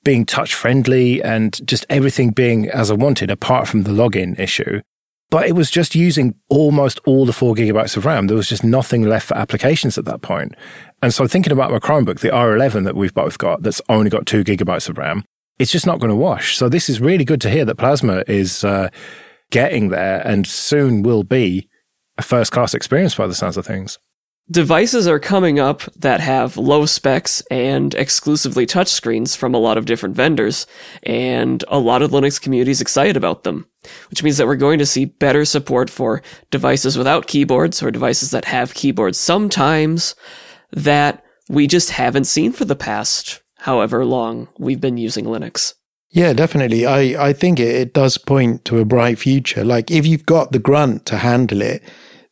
being 0.07 0.25
touch 0.25 0.55
friendly 0.55 1.21
and 1.21 1.59
just 1.67 1.85
everything 1.89 2.29
being 2.29 2.69
as 2.69 2.89
I 2.89 2.93
wanted, 2.93 3.29
apart 3.29 3.67
from 3.67 3.83
the 3.83 3.91
login 3.91 4.39
issue. 4.39 4.79
But 5.29 5.47
it 5.47 5.51
was 5.51 5.69
just 5.69 5.95
using 5.95 6.33
almost 6.47 7.01
all 7.05 7.25
the 7.25 7.33
four 7.33 7.55
gigabytes 7.55 7.97
of 7.97 8.05
RAM. 8.05 8.27
There 8.27 8.37
was 8.37 8.47
just 8.47 8.63
nothing 8.63 9.03
left 9.03 9.27
for 9.27 9.35
applications 9.35 9.97
at 9.97 10.05
that 10.05 10.21
point. 10.21 10.55
And 11.01 11.13
so 11.13 11.27
thinking 11.27 11.51
about 11.51 11.71
my 11.71 11.79
Chromebook, 11.79 12.21
the 12.21 12.29
R11 12.29 12.85
that 12.85 12.95
we've 12.95 13.13
both 13.13 13.37
got, 13.37 13.63
that's 13.63 13.81
only 13.89 14.09
got 14.09 14.25
two 14.25 14.45
gigabytes 14.45 14.87
of 14.87 14.97
RAM, 14.97 15.25
it's 15.59 15.73
just 15.73 15.85
not 15.85 15.99
going 15.99 16.09
to 16.09 16.15
wash. 16.15 16.55
So 16.55 16.69
this 16.69 16.87
is 16.87 17.01
really 17.01 17.25
good 17.25 17.41
to 17.41 17.49
hear 17.49 17.65
that 17.65 17.75
Plasma 17.75 18.23
is 18.27 18.63
uh, 18.63 18.87
getting 19.51 19.89
there 19.89 20.25
and 20.25 20.47
soon 20.47 21.03
will 21.03 21.23
be 21.23 21.67
a 22.17 22.21
first 22.21 22.53
class 22.53 22.73
experience 22.73 23.13
by 23.15 23.27
the 23.27 23.35
sounds 23.35 23.57
of 23.57 23.65
things. 23.65 23.99
Devices 24.49 25.07
are 25.07 25.19
coming 25.19 25.59
up 25.59 25.81
that 25.95 26.19
have 26.19 26.57
low 26.57 26.85
specs 26.85 27.41
and 27.51 27.93
exclusively 27.95 28.65
touchscreens 28.65 29.35
from 29.35 29.53
a 29.53 29.59
lot 29.59 29.77
of 29.77 29.85
different 29.85 30.15
vendors, 30.15 30.65
and 31.03 31.63
a 31.67 31.79
lot 31.79 32.01
of 32.01 32.11
Linux 32.11 32.41
communities 32.41 32.81
excited 32.81 33.17
about 33.17 33.43
them, 33.43 33.67
which 34.09 34.23
means 34.23 34.37
that 34.37 34.47
we're 34.47 34.55
going 34.55 34.79
to 34.79 34.85
see 34.85 35.05
better 35.05 35.45
support 35.45 35.89
for 35.89 36.21
devices 36.51 36.97
without 36.97 37.27
keyboards 37.27 37.83
or 37.83 37.91
devices 37.91 38.31
that 38.31 38.45
have 38.45 38.73
keyboards 38.73 39.19
sometimes 39.19 40.15
that 40.71 41.23
we 41.49 41.67
just 41.67 41.91
haven't 41.91 42.25
seen 42.25 42.51
for 42.51 42.65
the 42.65 42.75
past 42.75 43.41
however 43.59 44.05
long 44.05 44.47
we've 44.57 44.81
been 44.81 44.97
using 44.97 45.25
Linux. 45.25 45.73
Yeah, 46.09 46.33
definitely. 46.33 46.85
I, 46.85 47.29
I 47.29 47.33
think 47.33 47.59
it, 47.59 47.75
it 47.75 47.93
does 47.93 48.17
point 48.17 48.65
to 48.65 48.79
a 48.79 48.85
bright 48.85 49.19
future. 49.19 49.63
Like 49.63 49.91
if 49.91 50.05
you've 50.05 50.25
got 50.25 50.51
the 50.51 50.59
grunt 50.59 51.05
to 51.07 51.17
handle 51.17 51.61
it, 51.61 51.83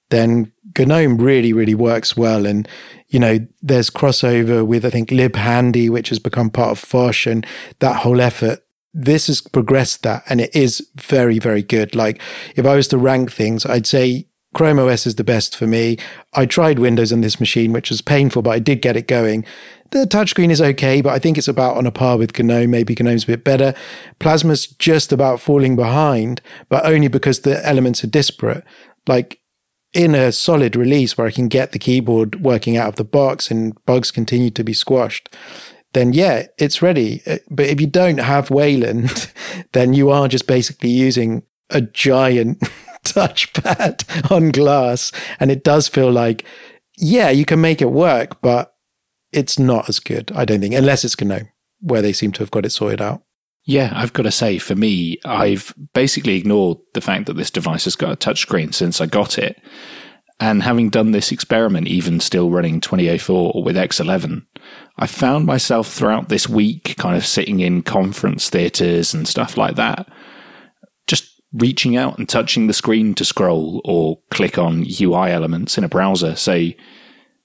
then 0.10 0.52
GNOME 0.80 1.18
really, 1.18 1.54
really 1.54 1.76
works 1.76 2.18
well. 2.18 2.46
And, 2.46 2.68
you 3.08 3.20
know, 3.20 3.40
there's 3.62 3.90
crossover 3.90 4.66
with, 4.66 4.86
I 4.86 4.90
think, 4.90 5.10
libhandy, 5.10 5.90
which 5.90 6.10
has 6.10 6.20
become 6.20 6.50
part 6.50 6.72
of 6.72 6.84
Phosh 6.84 7.30
and 7.30 7.46
that 7.80 7.98
whole 7.98 8.22
effort. 8.22 8.60
This 8.94 9.28
has 9.28 9.42
progressed 9.42 10.04
that 10.04 10.24
and 10.30 10.40
it 10.40 10.56
is 10.56 10.88
very, 10.96 11.38
very 11.38 11.62
good. 11.62 11.96
Like 11.96 12.22
if 12.56 12.66
I 12.66 12.76
was 12.76 12.88
to 12.90 12.98
rank 12.98 13.32
things, 13.32 13.66
I'd 13.66 13.86
say 13.86 14.28
Chrome 14.56 14.80
OS 14.80 15.06
is 15.06 15.16
the 15.16 15.24
best 15.24 15.56
for 15.56 15.68
me. 15.68 15.98
I 16.34 16.46
tried 16.46 16.80
Windows 16.80 17.12
on 17.12 17.20
this 17.20 17.42
machine, 17.42 17.74
which 17.74 17.90
was 17.90 18.02
painful, 18.02 18.42
but 18.42 18.52
I 18.52 18.60
did 18.60 18.82
get 18.82 18.96
it 18.96 19.08
going. 19.08 19.46
The 19.92 20.06
touchscreen 20.06 20.50
is 20.50 20.62
okay, 20.62 21.02
but 21.02 21.12
I 21.12 21.20
think 21.20 21.38
it's 21.38 21.50
about 21.50 21.76
on 21.76 21.86
a 21.86 21.92
par 21.92 22.18
with 22.18 22.38
GNOME. 22.40 22.72
Maybe 22.72 22.96
GNOME's 22.96 23.26
a 23.26 23.28
bit 23.28 23.44
better. 23.44 23.76
Plasma's 24.20 24.66
just 24.66 25.12
about 25.12 25.42
falling 25.42 25.76
behind, 25.76 26.42
but 26.70 26.86
only 26.86 27.10
because 27.10 27.42
the 27.42 27.64
elements 27.68 28.04
are 28.04 28.08
disparate. 28.08 28.64
Like 29.08 29.40
in 29.96 30.14
a 30.14 30.32
solid 30.34 30.76
release 30.76 31.18
where 31.18 31.26
I 31.26 31.32
can 31.32 31.48
get 31.48 31.72
the 31.72 31.80
keyboard 31.80 32.42
working 32.44 32.76
out 32.76 32.90
of 32.90 32.96
the 32.98 33.06
box 33.06 33.50
and 33.50 33.74
bugs 33.86 34.12
continue 34.12 34.50
to 34.52 34.64
be 34.64 34.74
squashed, 34.74 35.34
then 35.94 36.12
yeah, 36.12 36.48
it's 36.58 36.82
ready. 36.82 37.24
Uh, 37.26 37.38
but 37.50 37.68
if 37.68 37.80
you 37.80 37.88
don't 37.88 38.20
have 38.20 38.52
Wayland, 38.52 39.32
then 39.72 39.94
you 39.94 40.10
are 40.12 40.28
just 40.28 40.48
basically 40.48 40.90
using 40.90 41.44
a 41.70 41.80
giant 41.80 42.60
touchpad 43.06 44.30
on 44.30 44.50
glass. 44.50 45.14
And 45.40 45.50
it 45.50 45.64
does 45.64 45.88
feel 45.88 46.12
like, 46.12 46.46
yeah, 46.98 47.30
you 47.30 47.46
can 47.46 47.62
make 47.62 47.82
it 47.82 47.92
work, 47.92 48.42
but 48.42 48.76
it's 49.32 49.58
not 49.58 49.88
as 49.88 50.00
good, 50.00 50.30
I 50.36 50.44
don't 50.44 50.60
think, 50.60 50.76
unless 50.76 51.06
it's 51.06 51.20
GNOME, 51.20 51.50
where 51.80 52.02
they 52.02 52.14
seem 52.14 52.34
to 52.34 52.40
have 52.40 52.52
got 52.52 52.66
it 52.66 52.72
sorted 52.72 53.02
out. 53.02 53.24
Yeah, 53.66 53.92
I've 53.96 54.14
got 54.14 54.24
to 54.24 54.32
say, 54.32 54.60
for 54.60 54.76
me, 54.76 55.18
I've 55.26 55.74
basically 55.94 56.38
ignored 56.38 56.78
the 56.94 57.02
fact 57.02 57.26
that 57.26 57.34
this 57.34 57.50
device 57.50 57.86
has 57.86 57.96
got 57.96 58.12
a 58.12 58.16
touchscreen 58.16 58.74
since 58.74 59.02
I 59.02 59.08
got 59.08 59.40
it. 59.40 59.60
And 60.40 60.62
having 60.62 60.90
done 60.90 61.12
this 61.12 61.32
experiment, 61.32 61.88
even 61.88 62.20
still 62.20 62.52
running 62.52 62.80
2004 62.80 63.64
with 63.64 63.76
X11, 63.76 64.46
I 64.98 65.08
found 65.08 65.46
myself 65.46 65.92
throughout 65.92 66.30
this 66.30 66.48
week 66.48 66.96
kind 66.98 67.18
of 67.18 67.26
sitting 67.26 67.60
in 67.60 67.82
conference 67.82 68.50
theaters 68.50 69.14
and 69.14 69.28
stuff 69.28 69.58
like 69.58 69.76
that, 69.78 70.08
just 71.08 71.42
reaching 71.52 71.96
out 71.96 72.20
and 72.20 72.30
touching 72.30 72.68
the 72.68 72.74
screen 72.74 73.16
to 73.16 73.26
scroll 73.26 73.82
or 73.84 74.20
click 74.30 74.60
on 74.60 74.86
UI 75.02 75.32
elements 75.32 75.78
in 75.78 75.84
a 75.84 75.90
browser. 75.90 76.36
So, 76.36 76.70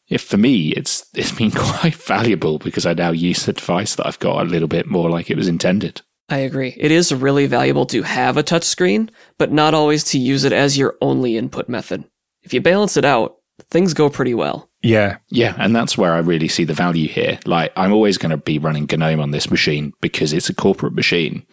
if 0.09 0.23
for 0.23 0.37
me, 0.37 0.71
it's 0.71 1.09
it's 1.15 1.33
been 1.33 1.51
quite 1.57 1.95
valuable 1.95 2.59
because 2.59 2.85
I 2.85 2.93
now 2.93 3.13
use 3.13 3.47
the 3.47 3.53
device 3.53 3.95
that 3.95 4.07
I've 4.07 4.19
got 4.19 4.43
a 4.43 4.51
little 4.51 4.69
bit 4.69 4.87
more 4.87 5.09
like 5.09 5.31
it 5.31 5.37
was 5.37 5.49
intended. 5.49 6.03
I 6.31 6.39
agree. 6.39 6.75
It 6.77 6.93
is 6.93 7.13
really 7.13 7.47
valuable 7.47 7.87
to 7.87 8.03
have 8.03 8.37
a 8.37 8.45
touchscreen, 8.45 9.11
but 9.37 9.51
not 9.51 9.75
always 9.75 10.05
to 10.05 10.19
use 10.19 10.45
it 10.45 10.53
as 10.53 10.79
your 10.79 10.97
only 11.01 11.37
input 11.37 11.69
method. 11.69 12.05
If 12.43 12.55
you 12.55 12.61
balance 12.61 12.97
it 12.97 13.05
out, 13.05 13.37
things 13.69 13.95
go 13.95 14.09
pretty 14.09 14.33
well. 14.33 14.71
Yeah. 14.81 15.19
Yeah, 15.29 15.55
and 15.59 15.75
that's 15.75 15.99
where 15.99 16.15
I 16.15 16.19
really 16.19 16.49
see 16.49 16.65
the 16.65 16.73
value 16.73 17.09
here. 17.09 17.41
Like, 17.45 17.73
I'm 17.77 17.93
always 17.93 18.17
going 18.17 18.31
to 18.31 18.37
be 18.37 18.59
running 18.59 18.87
GNOME 18.91 19.21
on 19.21 19.33
this 19.33 19.51
machine 19.51 19.93
because 20.01 20.33
it's 20.33 20.49
a 20.49 20.55
corporate 20.55 20.95
machine. 20.95 21.45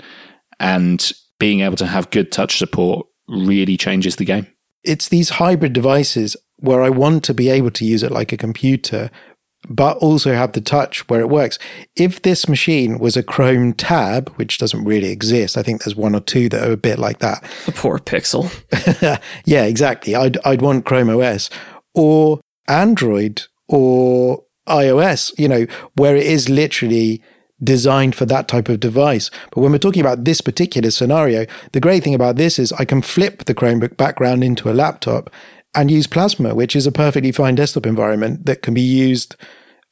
And 0.59 1.11
being 1.39 1.61
able 1.61 1.75
to 1.77 1.87
have 1.87 2.11
good 2.11 2.31
touch 2.31 2.57
support 2.57 3.07
really 3.27 3.77
changes 3.77 4.15
the 4.15 4.25
game. 4.25 4.47
It's 4.83 5.09
these 5.09 5.29
hybrid 5.29 5.73
devices 5.73 6.37
where 6.57 6.83
I 6.83 6.89
want 6.89 7.23
to 7.25 7.33
be 7.33 7.49
able 7.49 7.71
to 7.71 7.85
use 7.85 8.03
it 8.03 8.11
like 8.11 8.31
a 8.31 8.37
computer, 8.37 9.11
but 9.69 9.97
also 9.97 10.33
have 10.33 10.53
the 10.53 10.61
touch 10.61 11.07
where 11.09 11.19
it 11.19 11.29
works. 11.29 11.59
If 11.95 12.21
this 12.21 12.47
machine 12.47 12.99
was 12.99 13.17
a 13.17 13.23
Chrome 13.23 13.73
tab, 13.73 14.29
which 14.35 14.57
doesn't 14.57 14.83
really 14.83 15.09
exist, 15.09 15.57
I 15.57 15.63
think 15.63 15.83
there's 15.83 15.95
one 15.95 16.15
or 16.15 16.19
two 16.19 16.49
that 16.49 16.67
are 16.67 16.71
a 16.71 16.77
bit 16.77 16.99
like 16.99 17.19
that. 17.19 17.43
The 17.65 17.71
poor 17.71 17.99
Pixel. 17.99 18.51
yeah, 19.45 19.63
exactly. 19.63 20.15
I'd 20.15 20.37
I'd 20.45 20.61
want 20.61 20.85
Chrome 20.85 21.09
OS 21.09 21.49
or 21.93 22.39
Android 22.67 23.43
or 23.67 24.43
iOS, 24.67 25.37
you 25.37 25.47
know, 25.47 25.65
where 25.95 26.15
it 26.15 26.25
is 26.25 26.49
literally 26.49 27.21
designed 27.63 28.13
for 28.15 28.25
that 28.25 28.47
type 28.47 28.69
of 28.69 28.79
device. 28.79 29.31
But 29.51 29.61
when 29.61 29.71
we're 29.71 29.79
talking 29.79 30.01
about 30.01 30.25
this 30.25 30.41
particular 30.41 30.91
scenario, 30.91 31.45
the 31.71 31.79
great 31.79 32.03
thing 32.03 32.13
about 32.13 32.35
this 32.35 32.59
is 32.59 32.71
I 32.73 32.85
can 32.85 33.01
flip 33.01 33.45
the 33.45 33.55
Chromebook 33.55 33.97
background 33.97 34.43
into 34.43 34.69
a 34.69 34.73
laptop 34.73 35.31
and 35.77 35.91
use 35.91 36.07
Plasma, 36.07 36.55
which 36.55 36.75
is 36.75 36.87
a 36.87 36.91
perfectly 36.91 37.31
fine 37.31 37.53
desktop 37.53 37.85
environment 37.85 38.47
that 38.47 38.63
can 38.63 38.73
be 38.73 38.81
used 38.81 39.35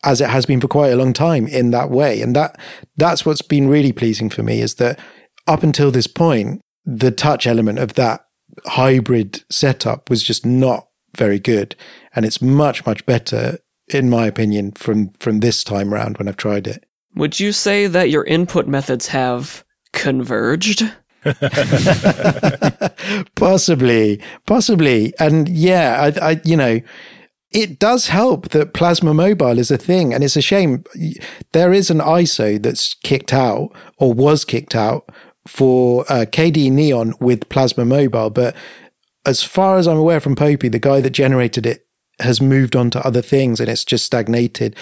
as 0.04 0.20
it 0.20 0.30
has 0.30 0.46
been 0.46 0.60
for 0.60 0.68
quite 0.68 0.92
a 0.92 0.96
long 0.96 1.14
time 1.14 1.48
in 1.48 1.70
that 1.72 1.92
way. 1.92 2.22
And 2.22 2.36
that 2.36 2.60
that's 2.98 3.24
what's 3.24 3.44
been 3.44 3.70
really 3.70 3.92
pleasing 3.92 4.32
for 4.32 4.42
me 4.42 4.62
is 4.62 4.76
that 4.76 5.00
up 5.48 5.62
until 5.62 5.92
this 5.92 6.08
point, 6.08 6.60
the 6.86 7.12
touch 7.12 7.46
element 7.46 7.78
of 7.78 7.94
that 7.94 8.26
hybrid 8.66 9.44
setup 9.52 10.10
was 10.10 10.24
just 10.24 10.44
not 10.44 10.88
very 11.16 11.40
good. 11.40 11.76
And 12.16 12.26
it's 12.26 12.42
much, 12.42 12.84
much 12.86 13.06
better, 13.06 13.60
in 13.88 14.10
my 14.10 14.26
opinion, 14.26 14.72
from 14.72 15.10
from 15.20 15.40
this 15.40 15.64
time 15.64 15.94
round 15.94 16.18
when 16.18 16.28
I've 16.28 16.38
tried 16.38 16.66
it. 16.66 16.84
Would 17.16 17.40
you 17.40 17.52
say 17.52 17.86
that 17.86 18.10
your 18.10 18.24
input 18.24 18.68
methods 18.68 19.08
have 19.08 19.64
converged? 19.94 20.84
possibly, 23.36 24.22
possibly, 24.46 25.14
and 25.20 25.50
yeah, 25.50 26.12
I, 26.22 26.32
I, 26.32 26.42
you 26.44 26.56
know, 26.56 26.82
it 27.52 27.80
does 27.80 28.08
help 28.08 28.50
that 28.50 28.74
Plasma 28.74 29.14
Mobile 29.14 29.58
is 29.58 29.72
a 29.72 29.78
thing, 29.78 30.14
and 30.14 30.24
it's 30.24 30.36
a 30.36 30.42
shame 30.42 30.84
there 31.52 31.74
is 31.74 31.90
an 31.90 32.00
ISO 32.00 32.62
that's 32.62 32.94
kicked 32.96 33.34
out 33.34 33.70
or 33.98 34.14
was 34.14 34.46
kicked 34.46 34.76
out 34.76 35.10
for 35.48 36.04
uh, 36.10 36.26
KDE 36.26 36.72
Neon 36.72 37.14
with 37.20 37.50
Plasma 37.50 37.86
Mobile, 37.86 38.30
but 38.30 38.56
as 39.26 39.42
far 39.42 39.78
as 39.78 39.88
I'm 39.88 39.98
aware 39.98 40.20
from 40.20 40.36
Popey, 40.36 40.72
the 40.72 40.80
guy 40.80 41.02
that 41.02 41.12
generated 41.12 41.66
it 41.66 41.88
has 42.20 42.40
moved 42.40 42.76
on 42.76 42.90
to 42.92 43.06
other 43.06 43.22
things, 43.22 43.60
and 43.60 43.70
it's 43.70 43.86
just 43.86 44.06
stagnated. 44.06 44.76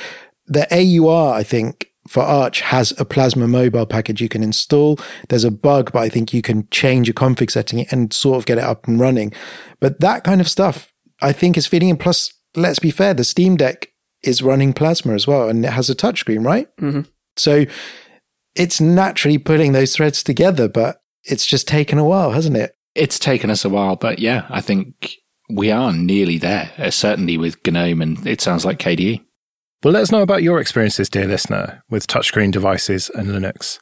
The 0.45 0.67
AUR, 0.71 1.33
I 1.33 1.43
think, 1.43 1.92
for 2.07 2.21
Arch 2.21 2.61
has 2.61 2.93
a 2.99 3.05
Plasma 3.05 3.47
mobile 3.47 3.85
package 3.85 4.21
you 4.21 4.29
can 4.29 4.43
install. 4.43 4.99
There's 5.29 5.43
a 5.43 5.51
bug, 5.51 5.91
but 5.93 5.99
I 5.99 6.09
think 6.09 6.33
you 6.33 6.41
can 6.41 6.67
change 6.69 7.09
a 7.09 7.13
config 7.13 7.49
setting 7.49 7.85
and 7.91 8.11
sort 8.13 8.37
of 8.37 8.45
get 8.45 8.57
it 8.57 8.63
up 8.63 8.87
and 8.87 8.99
running. 8.99 9.33
But 9.79 9.99
that 10.01 10.23
kind 10.23 10.41
of 10.41 10.49
stuff, 10.49 10.91
I 11.21 11.31
think, 11.31 11.57
is 11.57 11.67
fitting 11.67 11.89
in. 11.89 11.97
Plus, 11.97 12.33
let's 12.55 12.79
be 12.79 12.91
fair, 12.91 13.13
the 13.13 13.23
Steam 13.23 13.55
Deck 13.55 13.87
is 14.21 14.41
running 14.41 14.73
Plasma 14.73 15.13
as 15.13 15.27
well, 15.27 15.49
and 15.49 15.65
it 15.65 15.71
has 15.71 15.89
a 15.89 15.95
touchscreen, 15.95 16.45
right? 16.45 16.67
Mm-hmm. 16.77 17.01
So 17.35 17.65
it's 18.55 18.79
naturally 18.79 19.37
putting 19.37 19.71
those 19.71 19.95
threads 19.95 20.23
together, 20.23 20.67
but 20.67 21.01
it's 21.23 21.45
just 21.45 21.67
taken 21.67 21.97
a 21.97 22.05
while, 22.05 22.31
hasn't 22.31 22.57
it? 22.57 22.75
It's 22.95 23.17
taken 23.17 23.49
us 23.49 23.65
a 23.65 23.69
while, 23.69 23.95
but 23.95 24.19
yeah, 24.19 24.45
I 24.49 24.61
think 24.61 25.15
we 25.49 25.71
are 25.71 25.91
nearly 25.91 26.37
there, 26.37 26.71
uh, 26.77 26.91
certainly 26.91 27.37
with 27.37 27.65
GNOME, 27.65 28.01
and 28.01 28.27
it 28.27 28.41
sounds 28.41 28.65
like 28.65 28.79
KDE. 28.79 29.21
Well, 29.83 29.91
let 29.91 30.03
us 30.03 30.13
know 30.13 30.21
about 30.21 30.43
your 30.43 30.61
experiences, 30.61 31.09
dear 31.09 31.27
listener, 31.27 31.83
with 31.89 32.07
touchscreen 32.07 32.53
devices 32.53 33.09
and 33.09 33.27
Linux. 33.27 33.79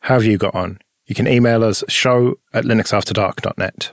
How 0.00 0.14
have 0.14 0.24
you 0.24 0.38
got 0.38 0.54
on? 0.54 0.78
You 1.04 1.14
can 1.14 1.28
email 1.28 1.62
us 1.62 1.84
show 1.86 2.36
at 2.54 2.64
linuxafterdark.net. 2.64 3.92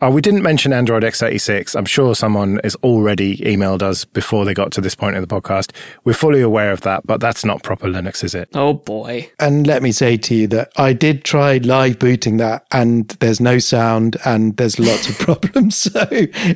Oh, 0.00 0.10
we 0.10 0.22
didn't 0.22 0.42
mention 0.42 0.72
Android 0.72 1.02
x86. 1.02 1.76
I'm 1.76 1.84
sure 1.84 2.14
someone 2.14 2.58
has 2.64 2.74
already 2.76 3.36
emailed 3.38 3.82
us 3.82 4.06
before 4.06 4.46
they 4.46 4.54
got 4.54 4.72
to 4.72 4.80
this 4.80 4.94
point 4.94 5.14
in 5.16 5.20
the 5.20 5.26
podcast. 5.26 5.72
We're 6.04 6.14
fully 6.14 6.40
aware 6.40 6.72
of 6.72 6.80
that, 6.82 7.06
but 7.06 7.20
that's 7.20 7.44
not 7.44 7.62
proper 7.62 7.86
Linux, 7.86 8.24
is 8.24 8.34
it? 8.34 8.48
Oh 8.54 8.72
boy. 8.72 9.30
And 9.38 9.66
let 9.66 9.82
me 9.82 9.92
say 9.92 10.16
to 10.16 10.34
you 10.34 10.46
that 10.46 10.72
I 10.78 10.94
did 10.94 11.22
try 11.22 11.58
live 11.58 11.98
booting 11.98 12.38
that 12.38 12.64
and 12.70 13.08
there's 13.20 13.40
no 13.40 13.58
sound 13.58 14.16
and 14.24 14.56
there's 14.56 14.78
lots 14.78 15.10
of 15.10 15.18
problems. 15.18 15.76
So 15.76 16.08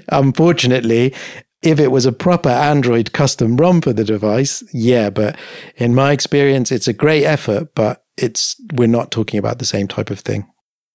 unfortunately, 0.09 1.13
if 1.63 1.79
it 1.79 1.89
was 1.89 2.07
a 2.07 2.13
proper 2.13 2.49
Android 2.49 3.13
custom 3.13 3.57
ROM 3.57 3.81
for 3.81 3.93
the 3.93 4.05
device, 4.05 4.63
yeah, 4.73 5.11
but 5.11 5.39
in 5.77 5.95
my 5.95 6.13
experience, 6.13 6.73
it's 6.73 6.89
a 6.89 6.93
great 6.93 7.25
effort, 7.25 7.75
but 7.75 8.05
it's 8.17 8.57
we're 8.75 8.89
not 8.89 9.11
talking 9.11 9.39
about 9.39 9.59
the 9.59 9.65
same 9.65 9.89
type 9.89 10.11
of 10.11 10.21
thing. 10.21 10.47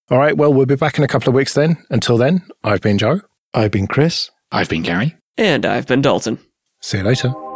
All 0.09 0.17
right, 0.17 0.37
well, 0.37 0.53
we'll 0.53 0.65
be 0.65 0.75
back 0.75 0.97
in 0.97 1.03
a 1.03 1.07
couple 1.07 1.29
of 1.29 1.35
weeks 1.35 1.53
then. 1.53 1.77
Until 1.89 2.17
then, 2.17 2.45
I've 2.63 2.81
been 2.81 2.97
Joe. 2.97 3.21
I've 3.53 3.71
been 3.71 3.87
Chris. 3.87 4.29
I've 4.51 4.69
been 4.69 4.83
Gary. 4.83 5.15
And 5.37 5.65
I've 5.65 5.87
been 5.87 6.01
Dalton. 6.01 6.39
See 6.81 6.97
you 6.97 7.03
later. 7.03 7.46